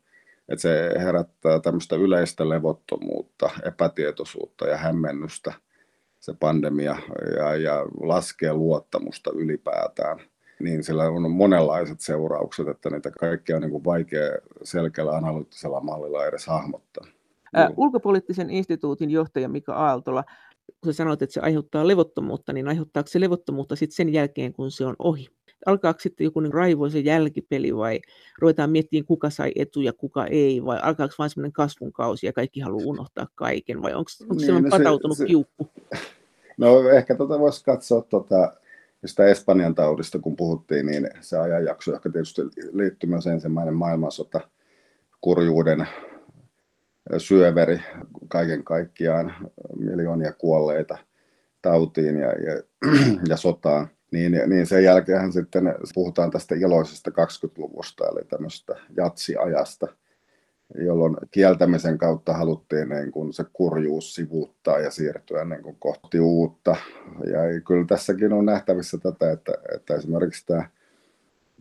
[0.49, 5.53] Että se herättää tämmöistä yleistä levottomuutta, epätietoisuutta ja hämmennystä
[6.21, 6.97] se pandemia
[7.37, 10.21] ja, ja laskee luottamusta ylipäätään
[10.61, 14.31] niin sillä on monenlaiset seuraukset, että niitä kaikkia on niin kuin vaikea
[14.63, 17.05] selkeällä analyyttisella mallilla edes hahmottaa.
[17.77, 20.25] Ulkopoliittisen instituutin johtaja Mika Aaltola,
[20.81, 24.71] kun sä sanoit, että se aiheuttaa levottomuutta, niin aiheuttaako se levottomuutta sitten sen jälkeen, kun
[24.71, 25.29] se on ohi?
[25.67, 28.01] Alkaako sitten joku niin raivoisen jälkipeli vai
[28.39, 32.61] ruvetaan miettimään, kuka sai etuja, kuka ei, vai alkaako vain semmoinen kasvun kausi ja kaikki
[32.61, 35.69] haluaa unohtaa kaiken, vai onko, onko niin, no patautunut se, kiukku?
[36.59, 38.53] No ehkä tota voisi katsoa tota,
[39.05, 44.41] sitä Espanjan taudista, kun puhuttiin, niin se ajanjakso ehkä tietysti liittyy myös ensimmäinen maailmansota,
[45.21, 45.89] kurjuuden
[47.19, 47.81] syöveri
[48.29, 49.35] kaiken kaikkiaan,
[49.79, 50.99] miljoonia kuolleita
[51.63, 52.63] tautiin ja, ja,
[53.31, 53.89] ja sotaan.
[54.13, 59.87] Niin, niin sen jälkeen sitten puhutaan tästä iloisesta 20-luvusta, eli tämmöistä jatsiajasta,
[60.75, 66.77] jolloin kieltämisen kautta haluttiin niin kuin se kurjuus sivuuttaa ja siirtyä niin kuin kohti uutta.
[67.27, 70.71] Ja kyllä tässäkin on nähtävissä tätä, että, että esimerkiksi tämä,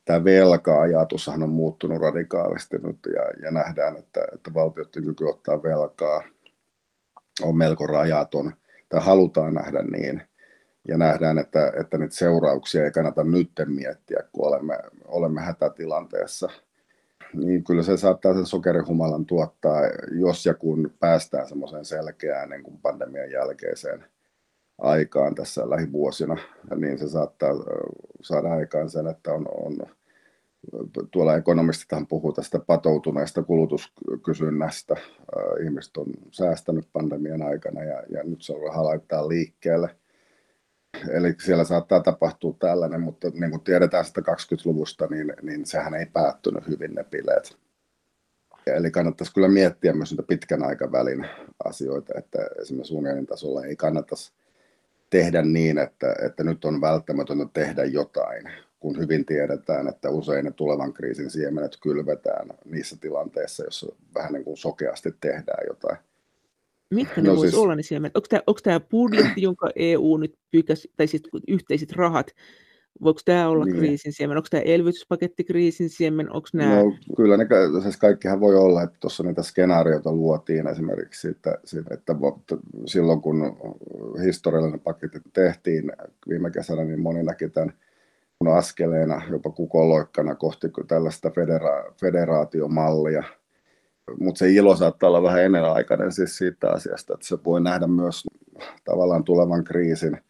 [0.10, 6.24] tämä velka-ajatushan on muuttunut radikaalisti nyt ja, ja nähdään, että, että valtioiden kyky ottaa velkaa
[7.42, 8.54] on melko rajaton,
[8.90, 10.22] tai halutaan nähdä niin.
[10.88, 16.50] Ja nähdään, että, että niitä seurauksia ei kannata nyt miettiä, kun olemme, olemme hätätilanteessa–
[17.34, 19.82] niin kyllä se saattaa sen sokerihumalan tuottaa,
[20.12, 24.06] jos ja kun päästään semmoiseen selkeään niin kuin pandemian jälkeiseen
[24.78, 26.38] aikaan tässä lähivuosina,
[26.76, 27.50] niin se saattaa
[28.22, 29.78] saada aikaan sen, että on, on
[31.12, 34.96] tuolla ekonomistithan puhuu tästä patoutuneesta kulutuskysynnästä.
[35.64, 39.96] Ihmiset on säästänyt pandemian aikana ja, ja nyt se on laittaa liikkeelle–
[41.10, 46.06] Eli siellä saattaa tapahtua tällainen, mutta niin kuin tiedetään sitä 20-luvusta, niin, niin sehän ei
[46.06, 47.58] päättynyt hyvin ne bileet.
[48.68, 51.28] Eli kannattaisi kyllä miettiä myös niitä pitkän aikavälin
[51.66, 54.34] asioita, että esimerkiksi unionin tasolla ei kannattaisi
[55.10, 60.52] tehdä niin, että, että nyt on välttämätöntä tehdä jotain, kun hyvin tiedetään, että usein ne
[60.52, 65.98] tulevan kriisin siemenet kylvetään niissä tilanteissa, joissa vähän niin kuin sokeasti tehdään jotain.
[66.94, 67.64] Mitkä ne no voisi siis...
[67.64, 68.16] olla ne siemenet?
[68.16, 72.28] Onko tämä, onko tämä budjetti, jonka EU nyt pykäsi, tai siis yhteiset rahat,
[73.04, 73.78] Voiko tämä olla niin.
[73.78, 74.38] kriisin siemen?
[74.38, 76.32] Onko tämä elvytyspaketti kriisin siemen?
[76.32, 76.76] Onko nämä...
[76.76, 77.46] No, kyllä ne,
[77.82, 82.16] siis kaikkihan voi olla, että tuossa niitä skenaarioita luotiin esimerkiksi siitä, siitä, että
[82.86, 83.58] silloin kun
[84.24, 85.92] historiallinen paketti tehtiin
[86.30, 87.74] viime kesänä, niin moni näki tämän
[88.48, 93.24] askeleena, jopa kukoloikkana kohti tällaista federa- federaatiomallia.
[94.20, 98.24] Mutta se ilo saattaa olla vähän ennenaikainen siis siitä asiasta, että se voi nähdä myös
[98.86, 100.18] tavallaan tulevan kriisin–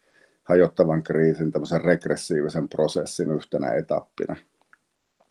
[0.50, 4.36] hajottavan kriisin tämmöisen regressiivisen prosessin yhtenä etappina,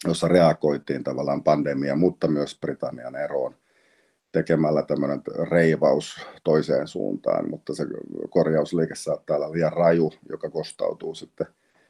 [0.08, 3.56] jossa reagoitiin tavallaan pandemia, mutta myös Britannian eroon
[4.32, 5.22] tekemällä tämmöinen
[5.52, 7.86] reivaus toiseen suuntaan, mutta se
[8.30, 11.48] korjausliike saattaa olla liian raju, joka kostautuu sitten,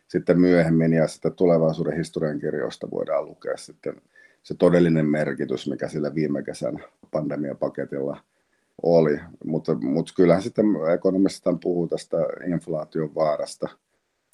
[0.09, 4.01] sitten myöhemmin ja sitten tulevaisuuden historiankirjoista voidaan lukea sitten
[4.43, 8.17] se todellinen merkitys, mikä sillä viime kesän pandemiapaketilla
[8.83, 13.69] oli, mutta, mutta kyllähän sitten ekonomistit puhuu tästä inflaation vaarasta.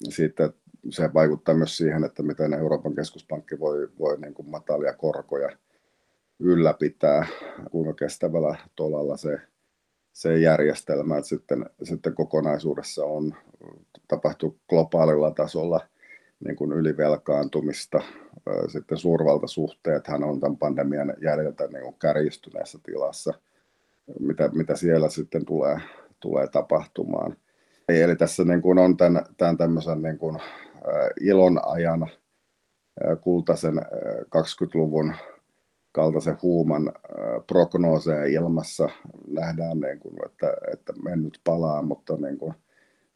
[0.08, 0.50] Siitä
[0.90, 5.56] se vaikuttaa myös siihen, että miten Euroopan keskuspankki voi, voi niin kuin matalia korkoja
[6.38, 7.26] ylläpitää,
[7.70, 9.40] kuinka kestävällä tolalla se,
[10.16, 13.34] se järjestelmä että sitten, sitten kokonaisuudessa on,
[14.08, 15.80] tapahtuu globaalilla tasolla
[16.44, 18.02] niin kuin ylivelkaantumista,
[18.68, 23.34] sitten suurvaltasuhteethan on tämän pandemian jäljiltä niin kuin kärjistyneessä tilassa–
[24.20, 25.80] mitä, mitä siellä sitten tulee,
[26.20, 27.36] tulee tapahtumaan.
[27.88, 30.38] Eli tässä niin kuin on tämän, tämän tämmöisen niin kuin,
[31.20, 32.08] ilon ajan
[33.20, 33.76] kultaisen
[34.36, 35.14] 20-luvun
[35.96, 36.92] kaltaisen huuman
[37.46, 38.88] prognooseja ilmassa.
[39.28, 42.54] Nähdään, niin kuin, että, että mennyt palaa, mutta niin kuin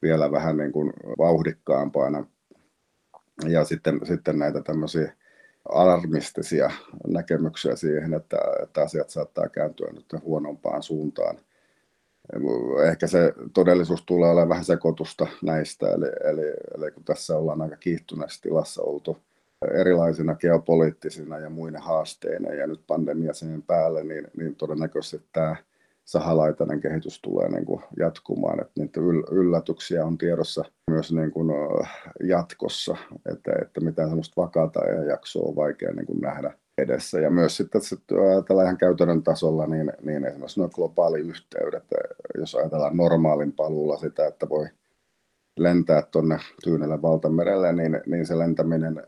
[0.02, 2.26] vielä vähän niin kuin vauhdikkaampana.
[3.48, 5.12] Ja sitten, sitten näitä tämmöisiä
[5.68, 6.70] alarmistisia
[7.06, 11.38] näkemyksiä siihen, että, että asiat saattaa kääntyä nyt huonompaan suuntaan.
[12.88, 17.76] Ehkä se todellisuus tulee olemaan vähän sekoitusta näistä, eli, eli, eli kun tässä ollaan aika
[17.76, 19.16] kiihtyneessä tilassa oltu
[19.68, 25.56] erilaisina geopoliittisina ja muina haasteina ja nyt pandemia sen päälle, niin, niin todennäköisesti tämä
[26.04, 29.00] sahalaitainen kehitys tulee niin kuin jatkumaan, että niitä
[29.30, 31.48] yllätyksiä on tiedossa myös niin kuin
[32.24, 32.96] jatkossa,
[33.32, 37.20] että, että mitään semmoista vakaata jaksoa on vaikea niin kuin nähdä edessä.
[37.20, 37.80] Ja myös sitten
[38.48, 41.84] tällä ihan käytännön tasolla, niin, niin esimerkiksi nuo globaaliyhteydet,
[42.38, 44.66] jos ajatellaan normaalin paluulla sitä, että voi
[45.62, 49.02] lentää tuonne Tyynelle valtamerelle, niin, niin se lentäminen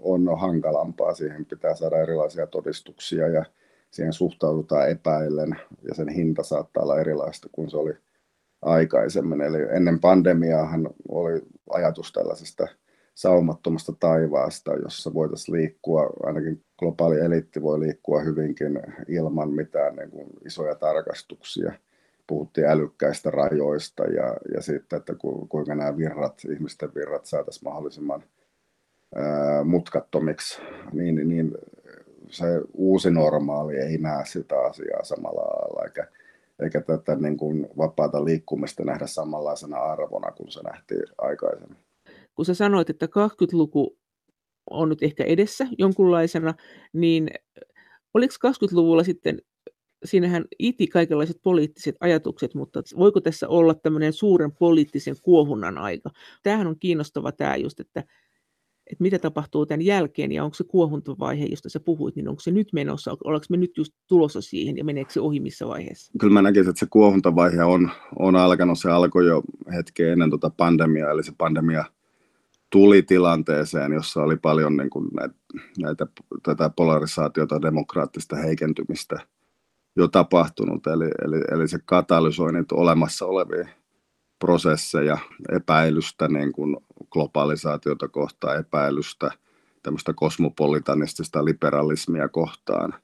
[0.00, 1.14] on hankalampaa.
[1.14, 3.44] Siihen pitää saada erilaisia todistuksia ja
[3.90, 5.56] siihen suhtaudutaan epäillen
[5.88, 7.92] ja sen hinta saattaa olla erilaista kuin se oli
[8.62, 9.40] aikaisemmin.
[9.40, 12.66] Eli ennen pandemiaahan oli ajatus tällaisesta
[13.14, 20.30] saumattomasta taivaasta, jossa voitaisiin liikkua, ainakin globaali eliitti voi liikkua hyvinkin ilman mitään niin kuin
[20.46, 21.72] isoja tarkastuksia.
[22.26, 28.24] Puhuttiin älykkäistä rajoista ja, ja sitten, että ku, kuinka nämä virrat, ihmisten virrat saataisiin mahdollisimman
[29.14, 30.62] ää, mutkattomiksi,
[30.92, 31.54] niin, niin
[32.28, 36.06] se uusi normaali ei näe sitä asiaa samalla lailla, eikä,
[36.62, 41.78] eikä tätä niin kuin vapaata liikkumista nähdä samanlaisena arvona kuin se nähtiin aikaisemmin.
[42.34, 43.98] Kun sä sanoit, että 20-luku
[44.70, 46.54] on nyt ehkä edessä jonkunlaisena,
[46.92, 47.30] niin
[48.14, 49.38] oliko 20-luvulla sitten,
[50.04, 56.10] siinähän iti kaikenlaiset poliittiset ajatukset, mutta voiko tässä olla tämmöinen suuren poliittisen kuohunnan aika?
[56.42, 58.04] Tämähän on kiinnostava tämä just, että
[58.86, 62.50] että mitä tapahtuu tämän jälkeen ja onko se kuohuntavaihe, josta sä puhuit, niin onko se
[62.50, 66.12] nyt menossa, ollaanko me nyt just tulossa siihen ja meneekö se ohi missä vaiheessa?
[66.20, 69.42] Kyllä mä näkisin, että se kuohuntavaihe on, on alkanut, se alkoi jo
[69.74, 71.84] hetken ennen tuota pandemiaa, eli se pandemia
[72.70, 75.34] tuli tilanteeseen, jossa oli paljon niin kuin näitä,
[75.78, 76.06] näitä,
[76.42, 79.20] tätä polarisaatiota, demokraattista heikentymistä
[79.96, 83.68] jo tapahtunut, eli, eli, eli se katalysoi niitä olemassa olevia
[84.38, 85.18] prosesseja,
[85.52, 86.76] epäilystä niin kuin
[87.10, 89.30] globalisaatiota kohtaan, epäilystä
[89.82, 92.94] tämmöistä kosmopolitanistista liberalismia kohtaan.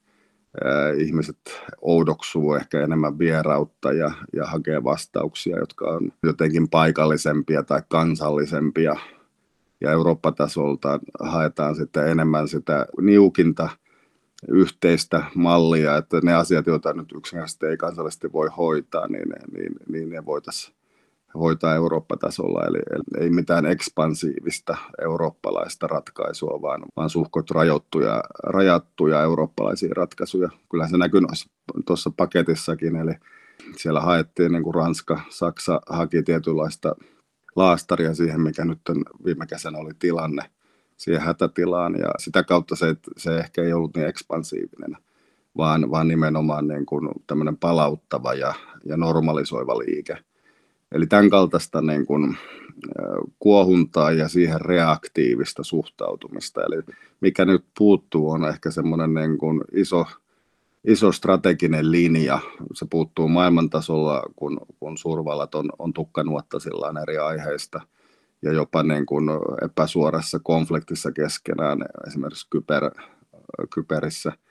[0.98, 1.38] Ihmiset
[1.80, 8.96] oudoksuu ehkä enemmän vierautta ja, ja hakee vastauksia, jotka on jotenkin paikallisempia tai kansallisempia.
[9.80, 13.68] Ja Eurooppa-tasolta haetaan sitten enemmän sitä niukinta
[14.48, 20.10] yhteistä mallia, että ne asiat, joita nyt yksinkertaisesti ei kansallisesti voi hoitaa, niin, niin, niin
[20.10, 20.74] ne voitaisiin
[21.34, 29.94] hoitaa Eurooppa-tasolla, eli, eli ei mitään ekspansiivista eurooppalaista ratkaisua, vaan, vaan suhkot rajoittuja, rajattuja eurooppalaisia
[29.96, 30.48] ratkaisuja.
[30.70, 31.20] Kyllä se näkyy
[31.86, 33.12] tuossa paketissakin, eli
[33.76, 36.96] siellä haettiin, niin kuin Ranska, Saksa haki tietynlaista
[37.56, 38.80] laastaria siihen, mikä nyt
[39.24, 40.50] viime kesänä oli tilanne.
[41.00, 44.96] Siihen hätätilaan ja sitä kautta se, se ehkä ei ollut niin ekspansiivinen,
[45.56, 50.18] vaan, vaan nimenomaan niin kuin tämmöinen palauttava ja, ja normalisoiva liike.
[50.92, 52.36] Eli tämän kaltaista niin kuin,
[53.38, 56.60] kuohuntaa ja siihen reaktiivista suhtautumista.
[56.64, 56.82] Eli
[57.20, 60.06] mikä nyt puuttuu on ehkä semmoinen niin kuin iso,
[60.84, 62.38] iso strateginen linja.
[62.74, 67.80] Se puuttuu maailmantasolla, kun, kun suurvallat on, on tukkanuottasillaan eri aiheista
[68.42, 69.28] ja jopa niin kuin
[69.64, 72.90] epäsuorassa konfliktissa keskenään, esimerkiksi kyber,
[73.74, 74.32] kyberissä–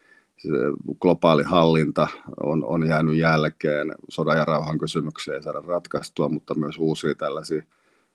[1.01, 2.07] globaali hallinta
[2.43, 7.63] on, on jäänyt jälkeen, sodan ja rauhan kysymyksiä ei saada ratkaistua, mutta myös uusia tällaisia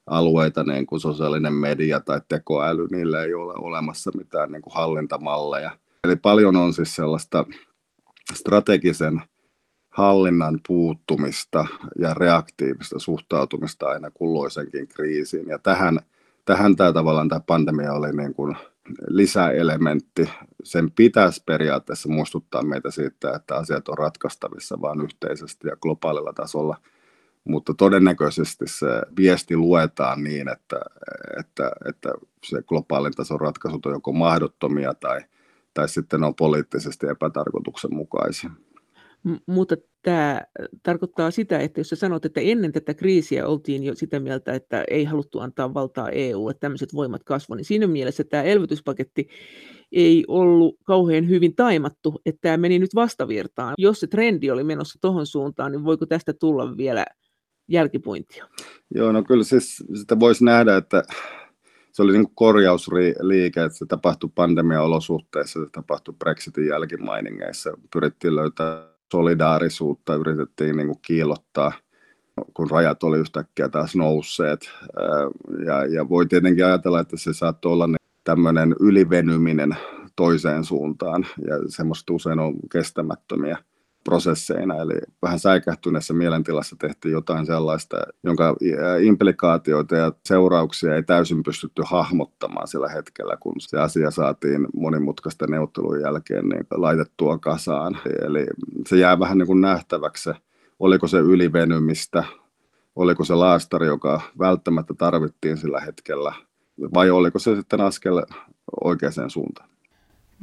[0.07, 5.71] alueita, niin kuin sosiaalinen media tai tekoäly, niillä ei ole olemassa mitään niin kuin hallintamalleja.
[6.05, 7.45] Eli paljon on siis sellaista
[8.35, 9.23] strategisen
[9.95, 11.67] hallinnan puuttumista
[11.99, 15.49] ja reaktiivista suhtautumista aina kulloisenkin kriisiin.
[15.49, 16.01] Ja tähän,
[16.45, 18.57] tähän tämä tavallaan tämä pandemia oli niin kuin
[19.09, 20.31] lisäelementti.
[20.63, 26.77] Sen pitäisi periaatteessa muistuttaa meitä siitä, että asiat on ratkaistavissa vain yhteisesti ja globaalilla tasolla.
[27.45, 28.87] Mutta todennäköisesti se
[29.17, 30.81] viesti luetaan niin, että,
[31.39, 32.09] että, että
[32.45, 35.21] se globaalin tason ratkaisut on joko mahdottomia tai,
[35.75, 38.51] tai sitten on poliittisesti epätarkoituksenmukaisia.
[39.47, 40.41] Mutta tämä
[40.83, 44.85] tarkoittaa sitä, että jos sä sanot, että ennen tätä kriisiä oltiin jo sitä mieltä, että
[44.91, 49.29] ei haluttu antaa valtaa EU, että tämmöiset voimat kasvoivat, niin siinä mielessä tämä elvytyspaketti
[49.93, 53.75] ei ollut kauhean hyvin taimattu, että tämä meni nyt vastavirtaan.
[53.79, 57.07] Jos se trendi oli menossa tuohon suuntaan, niin voiko tästä tulla vielä
[57.69, 58.49] jälkipuintia?
[58.95, 61.03] Joo, no kyllä siis sitä voisi nähdä, että
[61.93, 70.15] se oli niin korjausliike, että se tapahtui pandemia-olosuhteissa, se tapahtui Brexitin jälkimainingeissa, pyrittiin löytää solidaarisuutta
[70.15, 71.73] yritettiin niin kuin kiillottaa,
[72.55, 74.71] kun rajat oli yhtäkkiä taas nousseet.
[75.67, 77.89] Ja, ja voi tietenkin ajatella, että se saattoi olla
[78.25, 79.77] tämmöinen ylivenyminen
[80.17, 83.59] toiseen suuntaan, ja semmoista usein on kestämättömiä
[84.05, 88.57] prosesseina, eli vähän säikähtyneessä mielentilassa tehtiin jotain sellaista, jonka
[89.03, 96.03] implikaatioita ja seurauksia ei täysin pystytty hahmottamaan sillä hetkellä, kun se asia saatiin monimutkaisten neuvottelujen
[96.03, 97.99] jälkeen niin laitettua kasaan.
[98.27, 98.47] Eli
[98.87, 100.31] se jää vähän niin kuin nähtäväksi,
[100.79, 102.25] oliko se ylivenymistä,
[102.97, 106.33] oliko se laastari, joka välttämättä tarvittiin sillä hetkellä,
[106.95, 108.23] vai oliko se sitten askel
[108.85, 109.74] oikeaan suuntaan.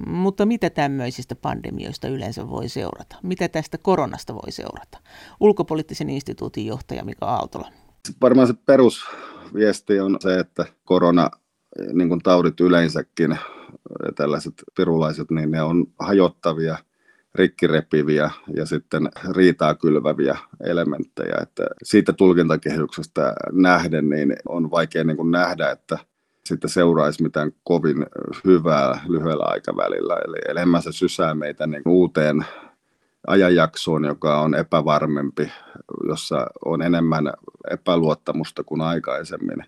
[0.07, 3.15] Mutta mitä tämmöisistä pandemioista yleensä voi seurata?
[3.23, 4.97] Mitä tästä koronasta voi seurata?
[5.39, 7.71] Ulkopoliittisen instituutin johtaja Mika Aaltola.
[8.21, 11.29] Varmaan se perusviesti on se, että korona,
[11.93, 13.37] niin kuin taudit yleensäkin,
[14.15, 16.77] tällaiset pirulaiset, niin ne on hajottavia,
[17.35, 21.35] rikkirepiviä ja sitten riitaa kylväviä elementtejä.
[21.41, 25.97] Että siitä tulkintakehyksestä nähden niin on vaikea niin kuin nähdä, että
[26.45, 28.05] sitten seuraisi mitään kovin
[28.45, 30.17] hyvää lyhyellä aikavälillä.
[30.27, 32.45] Eli enemmän se sysää meitä niin uuteen
[33.27, 35.51] ajanjaksoon, joka on epävarmempi,
[36.07, 37.33] jossa on enemmän
[37.71, 39.65] epäluottamusta kuin aikaisemmin.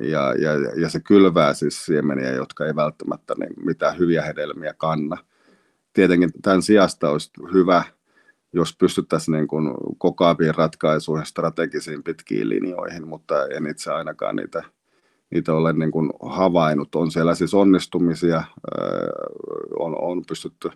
[0.00, 5.16] Ja, ja, ja se kylvää siis siemeniä, jotka ei välttämättä niin mitään hyviä hedelmiä kanna.
[5.92, 7.82] Tietenkin tämän sijasta olisi hyvä,
[8.52, 14.62] jos pystyttäisiin niin kuin kokoaviin ratkaisuihin, strategisiin pitkiin linjoihin, mutta en itse ainakaan niitä–
[15.30, 16.94] niitä olen niin kuin havainnut.
[16.94, 18.42] On siellä siis onnistumisia,
[19.78, 20.70] on, on pystytty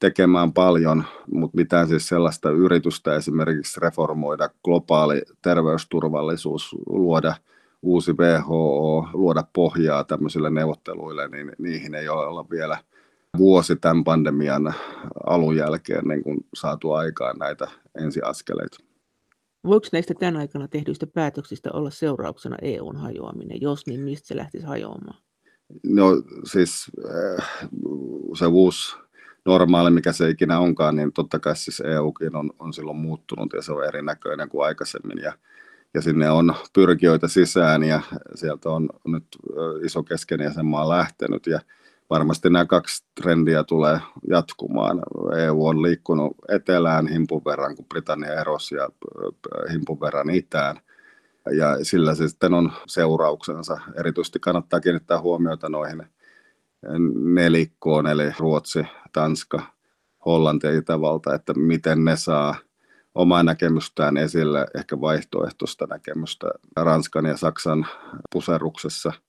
[0.00, 7.34] tekemään paljon, mutta mitään siis sellaista yritystä esimerkiksi reformoida globaali terveysturvallisuus, luoda
[7.82, 12.78] uusi WHO, luoda pohjaa tämmöisille neuvotteluille, niin niihin ei ole olla vielä
[13.38, 14.74] vuosi tämän pandemian
[15.26, 18.91] alun jälkeen niin kuin saatu aikaan näitä ensiaskeleita.
[19.64, 23.60] Voiko näistä tämän aikana tehdyistä päätöksistä olla seurauksena EUn hajoaminen?
[23.60, 25.22] Jos, niin mistä se lähtisi hajoamaan?
[25.84, 26.90] No siis
[27.38, 27.68] äh,
[28.38, 28.96] se uusi
[29.44, 33.62] normaali, mikä se ikinä onkaan, niin totta kai siis EUkin on, on silloin muuttunut ja
[33.62, 35.18] se on erinäköinen kuin aikaisemmin.
[35.18, 35.32] Ja,
[35.94, 38.00] ja sinne on pyrkijöitä sisään ja
[38.34, 39.24] sieltä on nyt
[39.84, 41.46] iso keskeinen jäsenmaa lähtenyt.
[41.46, 41.60] Ja
[42.12, 45.02] varmasti nämä kaksi trendiä tulee jatkumaan.
[45.38, 48.88] EU on liikkunut etelään himpun verran, kun Britannia erosi ja
[49.72, 50.76] himpun verran itään.
[51.56, 53.80] Ja sillä se sitten on seurauksensa.
[53.98, 56.02] Erityisesti kannattaa kiinnittää huomiota noihin
[57.34, 59.62] nelikkoon, eli Ruotsi, Tanska,
[60.26, 62.54] Hollanti ja Itävalta, että miten ne saa
[63.14, 66.46] omaa näkemystään esille, ehkä vaihtoehtoista näkemystä
[66.76, 67.86] Ranskan ja Saksan
[68.32, 69.12] puseruksessa–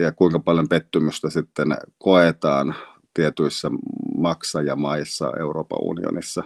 [0.00, 2.74] ja kuinka paljon pettymystä sitten koetaan
[3.14, 3.70] tietyissä
[4.18, 6.44] maksajamaissa Euroopan unionissa.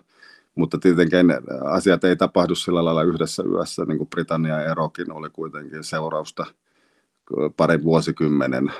[0.54, 1.26] Mutta tietenkin
[1.64, 6.46] asiat ei tapahdu sillä lailla yhdessä yössä, niin kuin Britannian erokin oli kuitenkin seurausta
[7.56, 8.72] parin vuosikymmenen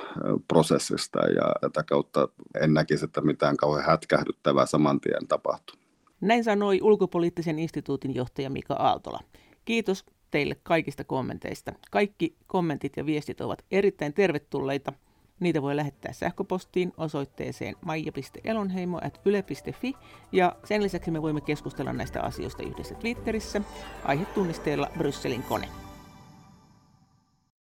[0.47, 2.27] prosessista ja tätä kautta
[2.61, 5.75] en näkisi, että mitään kauhean hätkähdyttävää saman tien tapahtuu.
[6.21, 9.19] Näin sanoi ulkopoliittisen instituutin johtaja Mika Aaltola.
[9.65, 11.73] Kiitos teille kaikista kommenteista.
[11.91, 14.93] Kaikki kommentit ja viestit ovat erittäin tervetulleita.
[15.39, 19.93] Niitä voi lähettää sähköpostiin osoitteeseen maija.elonheimo.yle.fi
[20.31, 23.61] ja sen lisäksi me voimme keskustella näistä asioista yhdessä Twitterissä
[24.03, 25.88] aihetunnisteella Brysselin kone.